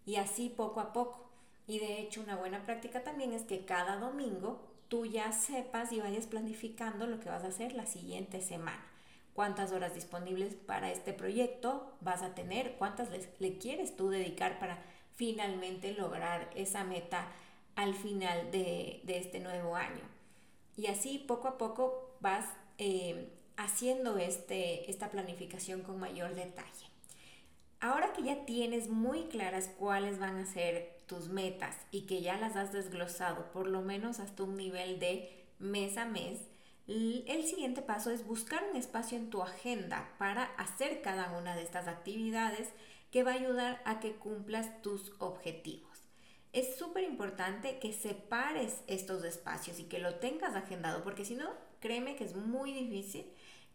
Y 0.06 0.15
así 0.15 0.50
poco 0.50 0.80
a 0.80 0.94
poco. 0.94 1.30
Y 1.68 1.80
de 1.80 2.01
hecho 2.01 2.22
una 2.22 2.38
buena 2.38 2.65
práctica 2.65 3.03
también 3.03 3.34
es 3.34 3.44
que 3.44 3.65
cada 3.65 3.98
domingo 3.98 4.71
tú 4.91 5.05
ya 5.05 5.31
sepas 5.31 5.93
y 5.93 6.01
vayas 6.01 6.27
planificando 6.27 7.07
lo 7.07 7.21
que 7.21 7.29
vas 7.29 7.45
a 7.45 7.48
hacer 7.48 7.71
la 7.71 7.86
siguiente 7.86 8.41
semana. 8.41 8.83
Cuántas 9.33 9.71
horas 9.71 9.95
disponibles 9.95 10.53
para 10.53 10.91
este 10.91 11.13
proyecto 11.13 11.93
vas 12.01 12.21
a 12.21 12.36
tener, 12.36 12.74
cuántas 12.74 13.07
le 13.39 13.57
quieres 13.57 13.95
tú 13.95 14.10
dedicar 14.10 14.60
para 14.60 14.83
finalmente 15.15 15.93
lograr 15.93 16.50
esa 16.55 16.83
meta 16.83 17.31
al 17.77 17.93
final 17.93 18.51
de, 18.51 19.01
este 19.07 19.39
nuevo 19.39 19.77
año. 19.77 20.03
Y 20.75 20.88
así 20.88 21.19
poco 21.19 21.48
a 21.48 21.57
poco 21.57 22.12
vas 22.19 22.43
eh, 22.77 23.29
haciendo 23.55 24.17
este, 24.17 24.91
esta 24.91 25.10
planificación 25.10 25.83
con 25.83 26.01
mayor 26.01 26.36
detalle. 26.36 26.88
Ahora 27.79 28.12
que 28.12 28.24
ya 28.24 28.43
tienes 28.43 28.89
muy 28.89 29.24
claras 29.29 29.69
cuáles 29.79 30.19
van 30.19 30.36
a 30.36 30.45
ser 30.45 31.00
tus 31.12 31.27
metas 31.27 31.75
y 31.91 32.08
que 32.08 32.22
ya 32.22 32.38
las 32.38 32.56
has 32.56 32.72
desglosado 32.72 33.51
por 33.51 33.68
lo 33.68 33.82
menos 33.82 34.20
hasta 34.22 34.44
un 34.44 34.56
nivel 34.56 35.00
de 35.00 35.46
mes 35.60 35.98
a 35.98 36.06
mes, 36.06 36.39
el 36.88 37.44
siguiente 37.44 37.82
paso 37.82 38.12
es 38.12 38.25
buscar 38.25 38.63
un 38.72 38.77
espacio 38.77 39.18
en 39.18 39.30
tu 39.30 39.41
agenda 39.41 40.15
para 40.18 40.46
hacer 40.56 41.01
cada 41.01 41.38
una 41.38 41.56
de 41.56 41.63
estas 41.63 41.88
actividades 41.88 42.70
que 43.12 43.24
va 43.24 43.32
a 43.32 43.36
ayudar 43.36 43.82
a 43.84 44.00
que 44.00 44.13
cumplas 44.13 44.82
tus 44.82 45.12
objetivos 45.20 45.91
es 46.53 46.75
súper 46.75 47.03
importante 47.03 47.80
que 47.80 47.94
separes 47.94 48.82
estos 48.88 49.24
espacios 49.24 49.80
y 49.80 49.86
que 49.86 50.00
lo 50.00 50.15
tengas 50.15 50.56
agendado, 50.56 51.03
porque 51.03 51.25
si 51.25 51.36
no, 51.36 51.50
créeme 51.80 52.15
que 52.15 52.25
es 52.25 52.36
muy 52.36 52.74
difícil 52.74 53.25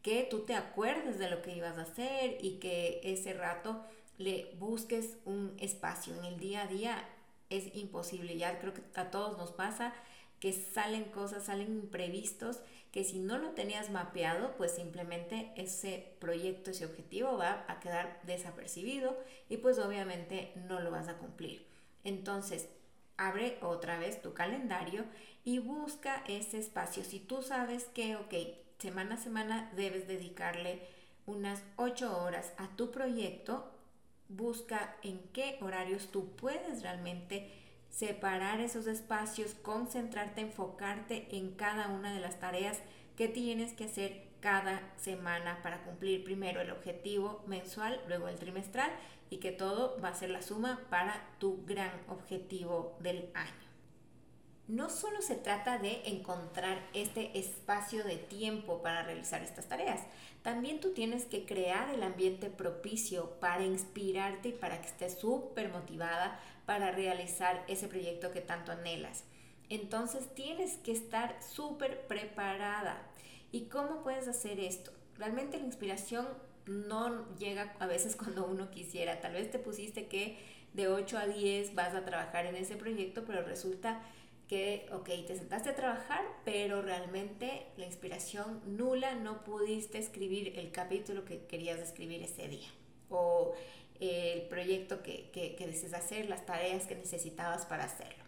que 0.02 0.26
tú 0.31 0.40
te 0.40 0.55
acuerdes 0.55 1.19
de 1.19 1.31
lo 1.31 1.43
que 1.43 1.57
ibas 1.57 1.78
a 1.78 1.83
hacer 1.83 2.38
y 2.40 2.59
que 2.59 3.00
ese 3.02 3.33
rato 3.33 3.85
le 4.19 4.55
busques 4.59 5.16
un 5.25 5.57
espacio. 5.59 6.14
En 6.16 6.25
el 6.25 6.38
día 6.38 6.62
a 6.62 6.66
día 6.66 7.09
es 7.50 7.75
imposible, 7.75 8.37
ya 8.37 8.59
creo 8.59 8.75
que 8.75 8.83
a 8.95 9.11
todos 9.11 9.38
nos 9.38 9.53
pasa 9.53 9.95
que 10.41 10.53
salen 10.53 11.05
cosas, 11.05 11.45
salen 11.45 11.73
imprevistos 11.73 12.61
que 12.93 13.05
si 13.05 13.19
no 13.19 13.38
lo 13.38 13.50
tenías 13.50 13.91
mapeado, 13.91 14.57
pues 14.57 14.73
simplemente 14.73 15.53
ese 15.57 16.15
proyecto, 16.19 16.71
ese 16.71 16.87
objetivo 16.87 17.37
va 17.37 17.65
a 17.69 17.81
quedar 17.81 18.21
desapercibido 18.25 19.17
y 19.49 19.59
pues 19.59 19.79
obviamente 19.79 20.53
no 20.69 20.81
lo 20.81 20.91
vas 20.91 21.09
a 21.09 21.19
cumplir. 21.19 21.67
Entonces, 22.05 22.69
abre 23.17 23.59
otra 23.62 23.99
vez 23.99 24.23
tu 24.23 24.35
calendario 24.35 25.05
y 25.45 25.59
busca 25.59 26.23
ese 26.26 26.59
espacio. 26.59 27.05
Si 27.05 27.19
tú 27.19 27.43
sabes 27.43 27.85
que, 27.85 28.17
ok, 28.17 28.35
semana 28.79 29.17
a 29.17 29.19
semana 29.19 29.73
debes 29.75 30.07
dedicarle 30.07 30.83
unas 31.26 31.62
8 31.76 32.23
horas 32.23 32.53
a 32.57 32.69
tu 32.76 32.91
proyecto, 32.91 33.71
busca 34.28 34.97
en 35.02 35.21
qué 35.33 35.59
horarios 35.61 36.11
tú 36.11 36.30
puedes 36.37 36.83
realmente 36.83 37.50
separar 37.90 38.61
esos 38.61 38.87
espacios, 38.87 39.54
concentrarte, 39.54 40.40
enfocarte 40.40 41.28
en 41.37 41.52
cada 41.52 41.88
una 41.88 42.12
de 42.12 42.21
las 42.21 42.38
tareas 42.38 42.78
que 43.16 43.28
tienes 43.28 43.73
que 43.73 43.85
hacer 43.85 44.26
cada 44.40 44.83
semana 44.97 45.61
para 45.62 45.83
cumplir 45.85 46.23
primero 46.23 46.61
el 46.61 46.71
objetivo 46.71 47.42
mensual, 47.47 48.00
luego 48.06 48.28
el 48.28 48.38
trimestral 48.38 48.90
y 49.30 49.38
que 49.38 49.52
todo 49.52 50.00
va 50.02 50.11
a 50.11 50.14
ser 50.14 50.30
la 50.30 50.42
suma 50.42 50.80
para 50.90 51.26
tu 51.38 51.64
gran 51.64 51.92
objetivo 52.09 52.97
del 53.00 53.30
año 53.35 53.65
no 54.68 54.90
solo 54.90 55.23
se 55.23 55.37
trata 55.37 55.78
de 55.78 56.02
encontrar 56.06 56.78
este 56.92 57.38
espacio 57.38 58.02
de 58.04 58.16
tiempo 58.16 58.82
para 58.82 59.02
realizar 59.02 59.42
estas 59.42 59.66
tareas, 59.66 60.00
también 60.42 60.80
tú 60.80 60.92
tienes 60.92 61.25
que 61.25 61.44
crear 61.44 61.92
el 61.94 62.02
ambiente 62.02 62.50
propicio 62.50 63.30
para 63.40 63.64
inspirarte 63.64 64.49
y 64.49 64.52
para 64.52 64.80
que 64.80 64.88
estés 64.88 65.18
súper 65.18 65.70
motivada 65.70 66.40
para 66.66 66.90
realizar 66.90 67.64
ese 67.68 67.87
proyecto 67.87 68.32
que 68.32 68.40
tanto 68.40 68.73
anhelas. 68.73 69.25
Entonces 69.68 70.32
tienes 70.35 70.76
que 70.78 70.92
estar 70.92 71.37
súper 71.42 72.06
preparada. 72.06 73.02
¿Y 73.52 73.62
cómo 73.66 74.02
puedes 74.02 74.28
hacer 74.28 74.61
esto? 74.61 74.92
Realmente 75.16 75.58
la 75.58 75.64
inspiración 75.64 76.26
no 76.66 77.26
llega 77.37 77.75
a 77.78 77.87
veces 77.87 78.16
cuando 78.20 78.46
uno 78.46 78.70
quisiera. 78.70 79.20
Tal 79.20 79.32
vez 79.32 79.50
te 79.50 79.58
pusiste 79.58 80.06
que 80.06 80.38
de 80.75 80.88
8 80.88 81.18
a 81.18 81.26
10 81.26 81.75
vas 81.75 81.94
a 81.94 82.04
trabajar 82.04 82.46
en 82.46 82.56
ese 82.56 82.76
proyecto, 82.76 83.25
pero 83.25 83.42
resulta 83.42 84.02
que, 84.49 84.87
ok, 84.93 85.09
te 85.26 85.37
sentaste 85.37 85.71
a 85.71 85.76
trabajar, 85.76 86.25
pero 86.45 86.81
realmente 86.83 87.67
la 87.76 87.87
inspiración 87.87 88.61
nula, 88.65 89.15
no 89.15 89.43
pudiste 89.43 89.99
escribir 89.99 90.59
el 90.59 90.71
capítulo 90.71 91.25
que 91.25 91.47
querías 91.47 91.81
escribir 91.81 92.23
ese 92.23 92.49
día. 92.49 92.69
O 93.11 93.55
el 93.99 94.43
proyecto 94.43 95.03
que, 95.03 95.31
que, 95.33 95.57
que 95.57 95.67
deseas 95.67 95.95
hacer, 95.95 96.29
las 96.29 96.47
tareas 96.47 96.87
que 96.87 96.95
necesitabas 96.95 97.67
para 97.67 97.85
hacerlo. 97.85 98.25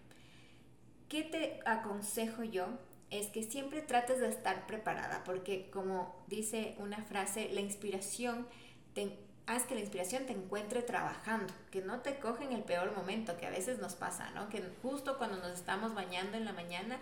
¿Qué 1.09 1.23
te 1.23 1.61
aconsejo 1.65 2.43
yo? 2.43 2.67
Es 3.11 3.29
que 3.29 3.43
siempre 3.43 3.81
trates 3.81 4.21
de 4.21 4.29
estar 4.29 4.67
preparada, 4.67 5.23
porque 5.25 5.71
como 5.71 6.23
dice 6.27 6.75
una 6.79 7.03
frase, 7.05 7.49
la 7.53 7.61
inspiración 7.61 8.47
te, 8.93 9.17
haz 9.49 9.65
que 9.65 9.75
la 9.75 9.81
inspiración 9.81 10.27
te 10.27 10.33
encuentre 10.33 10.83
trabajando, 10.83 11.53
que 11.71 11.81
no 11.81 12.01
te 12.01 12.19
coge 12.19 12.45
en 12.45 12.53
el 12.53 12.63
peor 12.63 12.95
momento, 12.95 13.37
que 13.39 13.47
a 13.47 13.51
veces 13.51 13.79
nos 13.79 13.95
pasa, 13.95 14.31
¿no? 14.31 14.49
Que 14.51 14.63
justo 14.83 15.17
cuando 15.17 15.39
nos 15.39 15.53
estamos 15.53 15.95
bañando 15.95 16.37
en 16.37 16.45
la 16.45 16.53
mañana 16.53 16.99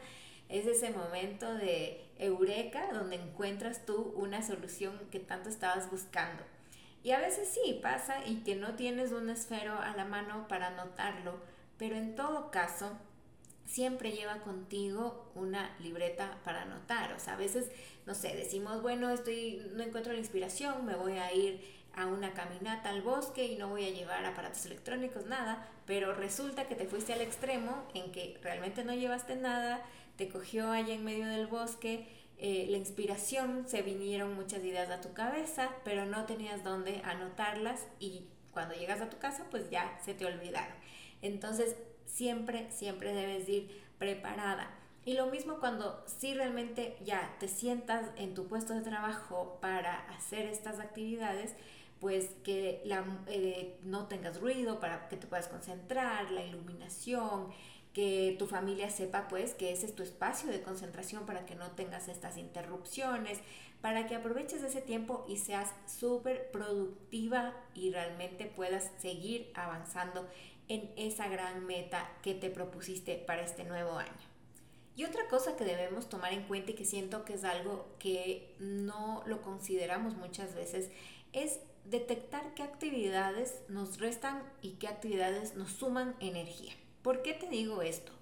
es 0.48 0.66
ese 0.66 0.90
momento 0.90 1.52
de 1.54 2.08
eureka 2.18 2.92
donde 2.92 3.16
encuentras 3.16 3.84
tú 3.84 4.14
una 4.16 4.46
solución 4.46 4.96
que 5.10 5.18
tanto 5.18 5.48
estabas 5.48 5.90
buscando. 5.90 6.44
Y 7.02 7.10
a 7.10 7.20
veces 7.20 7.48
sí 7.48 7.80
pasa 7.82 8.24
y 8.24 8.36
que 8.44 8.54
no 8.54 8.74
tienes 8.74 9.10
un 9.10 9.28
esfero 9.28 9.80
a 9.80 9.96
la 9.96 10.04
mano 10.04 10.46
para 10.46 10.68
anotarlo, 10.68 11.40
pero 11.78 11.96
en 11.96 12.14
todo 12.14 12.52
caso 12.52 12.96
siempre 13.64 14.12
lleva 14.12 14.38
contigo 14.38 15.30
una 15.34 15.76
libreta 15.80 16.38
para 16.44 16.62
anotar. 16.62 17.12
O 17.12 17.18
sea, 17.18 17.34
a 17.34 17.36
veces, 17.36 17.66
no 18.06 18.14
sé, 18.14 18.36
decimos, 18.36 18.82
bueno, 18.82 19.10
estoy, 19.10 19.68
no 19.74 19.82
encuentro 19.82 20.12
la 20.12 20.20
inspiración, 20.20 20.86
me 20.86 20.94
voy 20.94 21.18
a 21.18 21.32
ir 21.34 21.75
a 21.96 22.06
una 22.06 22.32
caminata 22.34 22.90
al 22.90 23.02
bosque 23.02 23.46
y 23.46 23.56
no 23.56 23.68
voy 23.68 23.86
a 23.86 23.90
llevar 23.90 24.24
aparatos 24.24 24.66
electrónicos, 24.66 25.26
nada, 25.26 25.66
pero 25.86 26.14
resulta 26.14 26.66
que 26.68 26.74
te 26.74 26.86
fuiste 26.86 27.14
al 27.14 27.22
extremo 27.22 27.84
en 27.94 28.12
que 28.12 28.38
realmente 28.42 28.84
no 28.84 28.94
llevaste 28.94 29.34
nada, 29.36 29.82
te 30.16 30.28
cogió 30.28 30.70
allá 30.70 30.94
en 30.94 31.04
medio 31.04 31.26
del 31.26 31.46
bosque, 31.46 32.06
eh, 32.38 32.66
la 32.68 32.76
inspiración, 32.76 33.66
se 33.66 33.80
vinieron 33.80 34.34
muchas 34.34 34.62
ideas 34.62 34.90
a 34.90 35.00
tu 35.00 35.14
cabeza, 35.14 35.70
pero 35.84 36.04
no 36.04 36.26
tenías 36.26 36.62
dónde 36.62 37.00
anotarlas 37.02 37.86
y 37.98 38.26
cuando 38.52 38.74
llegas 38.74 39.00
a 39.00 39.08
tu 39.08 39.18
casa 39.18 39.46
pues 39.50 39.70
ya 39.70 39.98
se 40.04 40.12
te 40.12 40.26
olvidaron. 40.26 40.76
Entonces 41.22 41.76
siempre, 42.04 42.70
siempre 42.70 43.14
debes 43.14 43.48
ir 43.48 43.70
preparada. 43.98 44.70
Y 45.06 45.14
lo 45.14 45.26
mismo 45.26 45.60
cuando 45.60 46.04
si 46.06 46.34
realmente 46.34 46.96
ya 47.04 47.36
te 47.38 47.48
sientas 47.48 48.10
en 48.16 48.34
tu 48.34 48.48
puesto 48.48 48.74
de 48.74 48.80
trabajo 48.80 49.58
para 49.62 50.00
hacer 50.10 50.46
estas 50.46 50.80
actividades, 50.80 51.54
pues 52.00 52.30
que 52.44 52.82
la, 52.84 53.04
eh, 53.26 53.78
no 53.84 54.06
tengas 54.06 54.40
ruido 54.40 54.80
para 54.80 55.08
que 55.08 55.16
te 55.16 55.26
puedas 55.26 55.48
concentrar, 55.48 56.30
la 56.30 56.44
iluminación, 56.44 57.48
que 57.92 58.36
tu 58.38 58.46
familia 58.46 58.90
sepa 58.90 59.26
pues 59.26 59.54
que 59.54 59.72
ese 59.72 59.86
es 59.86 59.94
tu 59.94 60.02
espacio 60.02 60.50
de 60.50 60.60
concentración 60.60 61.24
para 61.24 61.46
que 61.46 61.54
no 61.54 61.70
tengas 61.70 62.08
estas 62.08 62.36
interrupciones, 62.36 63.38
para 63.80 64.06
que 64.06 64.14
aproveches 64.14 64.62
ese 64.62 64.82
tiempo 64.82 65.24
y 65.28 65.38
seas 65.38 65.72
súper 65.86 66.50
productiva 66.50 67.54
y 67.74 67.90
realmente 67.90 68.46
puedas 68.46 68.90
seguir 68.98 69.50
avanzando 69.54 70.28
en 70.68 70.90
esa 70.96 71.28
gran 71.28 71.64
meta 71.64 72.10
que 72.22 72.34
te 72.34 72.50
propusiste 72.50 73.16
para 73.16 73.42
este 73.42 73.64
nuevo 73.64 73.96
año. 73.96 74.12
Y 74.96 75.04
otra 75.04 75.28
cosa 75.28 75.56
que 75.56 75.64
debemos 75.64 76.08
tomar 76.08 76.32
en 76.32 76.42
cuenta 76.44 76.72
y 76.72 76.74
que 76.74 76.84
siento 76.84 77.24
que 77.24 77.34
es 77.34 77.44
algo 77.44 77.86
que 77.98 78.54
no 78.58 79.22
lo 79.26 79.42
consideramos 79.42 80.16
muchas 80.16 80.54
veces 80.54 80.90
es 81.32 81.60
detectar 81.90 82.54
qué 82.54 82.62
actividades 82.62 83.62
nos 83.68 83.98
restan 83.98 84.42
y 84.62 84.72
qué 84.72 84.88
actividades 84.88 85.54
nos 85.56 85.70
suman 85.70 86.16
energía. 86.20 86.72
¿Por 87.02 87.22
qué 87.22 87.34
te 87.34 87.48
digo 87.48 87.82
esto? 87.82 88.12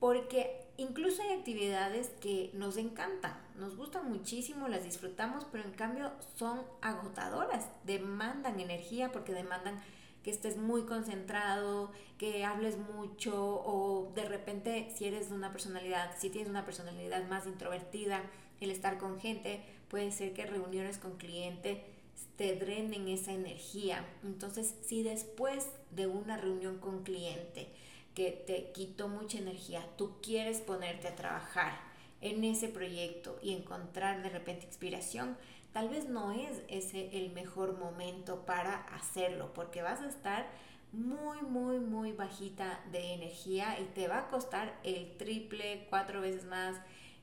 Porque 0.00 0.66
incluso 0.76 1.22
hay 1.22 1.32
actividades 1.32 2.08
que 2.20 2.50
nos 2.54 2.76
encantan, 2.76 3.38
nos 3.58 3.76
gustan 3.76 4.10
muchísimo, 4.10 4.68
las 4.68 4.84
disfrutamos, 4.84 5.46
pero 5.50 5.64
en 5.64 5.72
cambio 5.72 6.12
son 6.36 6.62
agotadoras, 6.82 7.66
demandan 7.84 8.60
energía 8.60 9.12
porque 9.12 9.32
demandan 9.32 9.82
que 10.22 10.30
estés 10.30 10.56
muy 10.56 10.82
concentrado, 10.82 11.92
que 12.18 12.44
hables 12.44 12.76
mucho 12.78 13.62
o 13.64 14.12
de 14.14 14.24
repente 14.24 14.92
si 14.96 15.06
eres 15.06 15.30
una 15.30 15.52
personalidad, 15.52 16.10
si 16.18 16.30
tienes 16.30 16.50
una 16.50 16.64
personalidad 16.64 17.26
más 17.28 17.46
introvertida, 17.46 18.22
el 18.60 18.70
estar 18.70 18.98
con 18.98 19.20
gente, 19.20 19.62
puede 19.88 20.10
ser 20.10 20.32
que 20.32 20.46
reuniones 20.46 20.98
con 20.98 21.16
cliente 21.16 21.95
te 22.36 22.54
drenen 22.56 23.08
esa 23.08 23.32
energía. 23.32 24.04
Entonces, 24.22 24.74
si 24.84 25.02
después 25.02 25.68
de 25.90 26.06
una 26.06 26.36
reunión 26.36 26.78
con 26.78 27.02
cliente 27.02 27.68
que 28.14 28.30
te 28.30 28.72
quitó 28.72 29.08
mucha 29.08 29.38
energía, 29.38 29.86
tú 29.96 30.16
quieres 30.22 30.60
ponerte 30.60 31.08
a 31.08 31.16
trabajar 31.16 31.78
en 32.20 32.44
ese 32.44 32.68
proyecto 32.68 33.38
y 33.42 33.52
encontrar 33.52 34.22
de 34.22 34.30
repente 34.30 34.66
inspiración, 34.66 35.36
tal 35.72 35.88
vez 35.88 36.08
no 36.08 36.32
es 36.32 36.62
ese 36.68 37.16
el 37.18 37.32
mejor 37.32 37.78
momento 37.78 38.46
para 38.46 38.76
hacerlo, 38.94 39.52
porque 39.54 39.82
vas 39.82 40.00
a 40.00 40.08
estar 40.08 40.46
muy, 40.92 41.42
muy, 41.42 41.78
muy 41.78 42.12
bajita 42.12 42.82
de 42.90 43.14
energía 43.14 43.78
y 43.80 43.84
te 43.94 44.08
va 44.08 44.18
a 44.20 44.28
costar 44.28 44.78
el 44.82 45.16
triple, 45.18 45.86
cuatro 45.90 46.22
veces 46.22 46.44
más. 46.44 46.76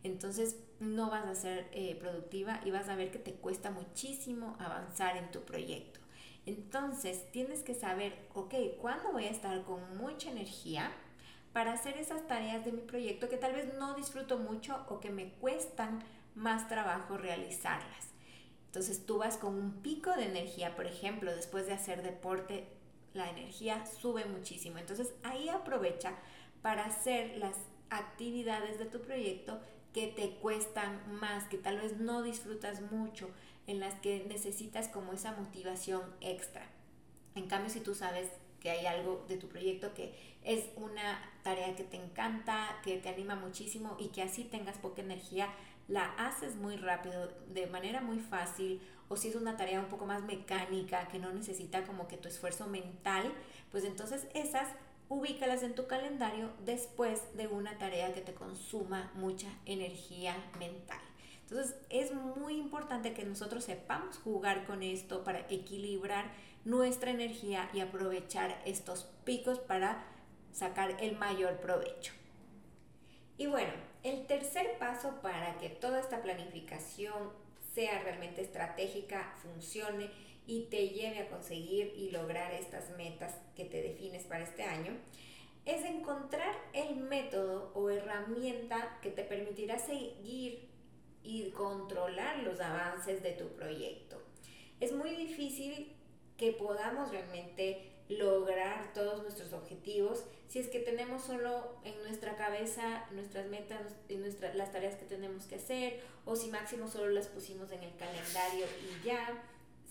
Entonces, 0.04 0.58
no 0.84 1.10
vas 1.10 1.26
a 1.26 1.36
ser 1.36 1.68
eh, 1.72 1.96
productiva 2.00 2.60
y 2.66 2.72
vas 2.72 2.90
a 2.90 2.96
ver 2.96 3.12
que 3.12 3.20
te 3.20 3.34
cuesta 3.34 3.72
muchísimo 3.72 4.56
avanzar 4.60 5.18
en 5.18 5.32
tu 5.32 5.42
proyecto. 5.42 6.00
Entonces 6.46 7.32
tienes 7.32 7.64
que 7.64 7.74
saber, 7.74 8.14
ok, 8.34 8.54
¿cuándo 8.82 9.12
voy 9.12 9.26
a 9.26 9.30
estar 9.30 9.64
con 9.64 9.98
mucha 9.98 10.30
energía 10.30 10.92
para 11.54 11.74
hacer 11.74 11.98
esas 11.98 12.28
tareas 12.28 12.66
de 12.66 12.72
mi 12.72 12.82
proyecto 12.82 13.30
que 13.30 13.38
tal 13.38 13.54
vez 13.54 13.74
no 13.76 13.96
disfruto 13.96 14.38
mucho 14.38 14.86
o 14.90 15.00
que 15.00 15.10
me 15.10 15.32
cuestan 15.34 16.04
más 16.36 16.68
trabajo 16.68 17.18
realizarlas? 17.18 18.10
Entonces 18.66 19.06
tú 19.06 19.20
vas 19.20 19.38
con 19.38 19.56
un 19.56 19.82
pico 19.82 20.12
de 20.16 20.26
energía, 20.26 20.76
por 20.76 20.88
ejemplo, 20.88 21.34
después 21.34 21.68
de 21.68 21.74
hacer 21.74 22.02
deporte, 22.02 22.68
la 23.14 23.30
energía 23.30 23.86
sube 23.86 24.26
muchísimo. 24.26 24.80
Entonces 24.80 25.14
ahí 25.24 25.48
aprovecha 25.48 26.16
para 26.62 26.86
hacer 26.86 27.38
las 27.38 27.56
actividades 27.90 28.80
de 28.80 28.86
tu 28.86 29.00
proyecto 29.02 29.62
que 29.94 30.08
te 30.08 30.32
cuestan 30.36 31.02
más, 31.20 31.46
que 31.46 31.58
tal 31.58 31.78
vez 31.78 31.98
no 31.98 32.24
disfrutas 32.24 32.82
mucho, 32.92 33.30
en 33.68 33.80
las 33.80 33.94
que 33.96 34.26
necesitas 34.28 34.88
como 34.88 35.14
esa 35.14 35.34
motivación 35.34 36.02
extra. 36.22 36.66
En 37.36 37.48
cambio, 37.48 37.70
si 37.70 37.80
tú 37.80 37.96
sabes 37.96 38.30
que 38.60 38.72
hay 38.72 38.86
algo 38.86 39.26
de 39.28 39.38
tu 39.38 39.48
proyecto 39.50 39.94
que 39.94 40.14
es 40.44 40.66
una 40.78 41.22
tarea 41.44 41.76
que 41.76 41.84
te 41.84 41.98
encanta, 41.98 42.80
que 42.84 42.98
te 42.98 43.10
anima 43.10 43.36
muchísimo 43.36 43.98
y 44.00 44.08
que 44.08 44.22
así 44.22 44.44
tengas 44.44 44.78
poca 44.78 45.02
energía, 45.02 45.50
la 45.88 46.06
haces 46.14 46.56
muy 46.56 46.78
rápido, 46.78 47.30
de 47.54 47.68
manera 47.68 48.02
muy 48.02 48.20
fácil, 48.20 48.82
o 49.10 49.18
si 49.18 49.28
es 49.28 49.36
una 49.36 49.58
tarea 49.58 49.80
un 49.80 49.88
poco 49.88 50.06
más 50.06 50.24
mecánica, 50.24 51.08
que 51.10 51.20
no 51.20 51.32
necesita 51.32 51.84
como 51.84 52.08
que 52.08 52.18
tu 52.18 52.30
esfuerzo 52.30 52.68
mental, 52.68 53.34
pues 53.72 53.84
entonces 53.84 54.28
esas 54.34 54.70
ubícalas 55.10 55.64
en 55.64 55.76
tu 55.76 55.88
calendario 55.88 56.50
después 56.66 57.22
de 57.36 57.48
una 57.48 57.78
tarea 57.78 58.14
que 58.14 58.22
te 58.22 58.34
consuma 58.34 59.12
mucha 59.16 59.50
energía 59.66 60.36
mental. 60.60 61.02
Entonces 61.42 61.76
es 61.90 62.14
muy 62.14 62.56
importante 62.56 63.14
que 63.14 63.26
nosotros 63.26 63.64
sepamos 63.64 64.18
jugar 64.18 64.66
con 64.66 64.82
esto 64.82 65.24
para 65.24 65.42
equilibrar 65.50 66.32
nuestra 66.66 67.12
energía 67.12 67.70
y 67.74 67.82
aprovechar 67.82 68.62
estos 68.66 69.04
picos 69.26 69.60
para 69.60 70.04
sacar 70.52 70.98
el 71.02 71.18
mayor 71.18 71.58
provecho. 71.60 72.14
Y 73.38 73.48
bueno, 73.48 73.74
el 74.04 74.26
tercer 74.26 74.78
paso 74.80 75.22
para 75.22 75.58
que 75.58 75.70
toda 75.70 76.00
esta 76.00 76.22
planificación 76.22 77.32
sea 77.74 78.02
realmente 78.04 78.42
estratégica, 78.42 79.34
funcione 79.42 80.12
y 80.46 80.66
te 80.66 80.90
lleve 80.90 81.20
a 81.20 81.30
conseguir 81.30 81.94
y 81.96 82.12
lograr 82.12 82.54
estas 82.54 82.90
metas 82.98 83.36
que 83.56 83.66
te 83.66 83.82
defines 83.82 84.24
para 84.24 84.44
este 84.44 84.64
año, 84.64 84.92
es 85.66 85.86
encontrar 85.86 86.54
el 86.74 86.98
método 86.98 87.72
o 87.74 87.90
herramienta 87.90 89.00
que 89.02 89.12
te 89.12 89.24
permitirá 89.24 89.80
seguir 89.80 90.68
y 91.24 91.50
controlar 91.52 92.40
los 92.40 92.60
avances 92.60 93.24
de 93.24 93.32
tu 93.32 93.48
proyecto. 93.50 94.22
Es 94.80 94.92
muy 94.92 95.16
difícil 95.16 95.94
que 96.38 96.52
podamos 96.52 97.12
realmente 97.12 97.90
lograr 98.10 98.92
todos 98.94 99.22
nuestros 99.22 99.54
objetivos 99.54 100.26
si 100.50 100.60
es 100.60 100.68
que 100.68 100.80
tenemos 100.80 101.24
solo 101.24 101.78
en 101.84 101.98
nuestra 102.04 102.36
cabeza 102.36 103.06
nuestras 103.12 103.48
metas 103.48 103.82
y 104.10 104.16
nuestras, 104.16 104.56
las 104.56 104.72
tareas 104.72 104.96
que 104.96 105.06
tenemos 105.06 105.46
que 105.46 105.56
hacer 105.56 106.02
o 106.26 106.36
si 106.36 106.50
máximo 106.50 106.88
solo 106.88 107.10
las 107.10 107.28
pusimos 107.28 107.72
en 107.72 107.82
el 107.82 107.96
calendario 107.96 108.66
y 108.82 109.06
ya. 109.06 109.42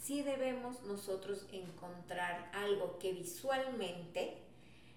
Sí 0.03 0.23
debemos 0.23 0.83
nosotros 0.83 1.47
encontrar 1.53 2.51
algo 2.53 2.99
que 2.99 3.13
visualmente 3.13 4.37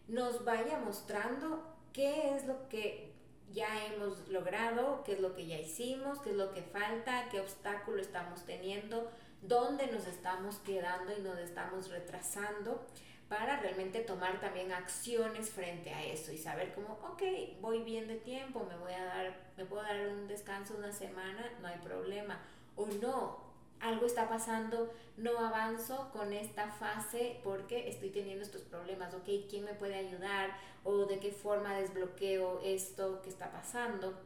nos 0.08 0.44
vaya 0.44 0.80
mostrando 0.80 1.64
qué 1.94 2.36
es 2.36 2.48
lo 2.48 2.68
que 2.70 3.14
ya 3.54 3.86
hemos 3.86 4.28
logrado, 4.30 5.04
qué 5.04 5.14
es 5.14 5.20
lo 5.20 5.36
que 5.36 5.46
ya 5.46 5.60
hicimos, 5.60 6.20
qué 6.22 6.32
es 6.32 6.36
lo 6.36 6.52
que 6.56 6.64
falta, 6.64 7.30
qué 7.30 7.40
obstáculo 7.40 8.02
estamos 8.02 8.46
teniendo, 8.46 9.12
dónde 9.44 9.86
nos 9.88 10.08
estamos 10.08 10.56
quedando 10.58 11.16
y 11.16 11.22
nos 11.22 11.38
estamos 11.38 11.92
retrasando 11.92 12.84
para 13.30 13.60
realmente 13.60 14.00
tomar 14.02 14.40
también 14.40 14.72
acciones 14.72 15.52
frente 15.52 15.94
a 15.94 16.04
eso 16.04 16.32
y 16.32 16.40
saber 16.40 16.74
como, 16.74 16.94
ok, 17.12 17.22
voy 17.62 17.84
bien 17.84 18.08
de 18.08 18.16
tiempo, 18.16 18.66
me 18.68 18.78
voy 18.78 18.94
a 18.94 19.06
dar, 19.06 19.36
me 19.56 19.66
puedo 19.66 19.84
dar 19.84 20.08
un 20.08 20.28
descanso 20.28 20.74
una 20.76 20.92
semana, 20.92 21.48
no 21.62 21.68
hay 21.68 21.78
problema, 21.78 22.40
o 22.76 22.88
no, 22.88 23.45
algo 23.86 24.06
está 24.06 24.27
pasando, 24.27 24.94
no 25.18 25.38
avanzo 25.39 26.10
con 26.12 26.34
esta 26.34 26.72
fase 26.72 27.39
porque 27.44 27.88
estoy 27.88 28.10
teniendo 28.10 28.44
estos 28.44 28.62
problemas, 28.62 29.13
ok, 29.13 29.30
¿quién 29.50 29.63
me 29.63 29.74
puede 29.74 29.96
ayudar? 29.96 30.58
O 30.84 31.06
de 31.06 31.20
qué 31.20 31.32
forma 31.32 31.77
desbloqueo 31.77 32.62
esto 32.63 33.22
que 33.22 33.30
está 33.30 33.51
pasando. 33.51 34.20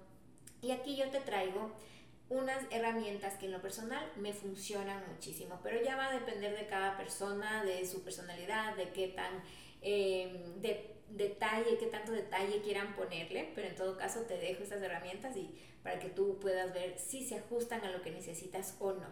Y 0.61 0.71
aquí 0.71 0.95
yo 0.95 1.09
te 1.09 1.19
traigo 1.19 1.71
unas 2.29 2.63
herramientas 2.69 3.35
que 3.35 3.47
en 3.47 3.53
lo 3.53 3.61
personal 3.61 4.05
me 4.17 4.33
funcionan 4.33 5.03
muchísimo, 5.11 5.59
pero 5.63 5.81
ya 5.81 5.95
va 5.95 6.09
a 6.09 6.13
depender 6.13 6.57
de 6.57 6.67
cada 6.67 6.95
persona, 6.95 7.63
de 7.63 7.85
su 7.85 8.03
personalidad, 8.03 8.75
de 8.75 8.89
qué 8.89 9.09
tan 9.09 9.41
em, 9.81 10.61
de 10.61 10.95
detalle, 11.09 11.77
qué 11.77 11.87
tanto 11.87 12.11
detalle 12.11 12.61
quieran 12.61 12.95
ponerle, 12.95 13.51
pero 13.55 13.67
en 13.67 13.75
todo 13.75 13.97
caso 13.97 14.21
te 14.21 14.37
dejo 14.37 14.63
estas 14.63 14.81
herramientas 14.81 15.35
y 15.35 15.49
para 15.81 15.99
que 15.99 16.09
tú 16.09 16.37
puedas 16.39 16.73
ver 16.73 16.99
si 16.99 17.25
se 17.25 17.37
ajustan 17.37 17.83
a 17.83 17.91
lo 17.91 18.01
que 18.01 18.11
necesitas 18.11 18.75
o 18.79 18.93
no. 18.93 19.07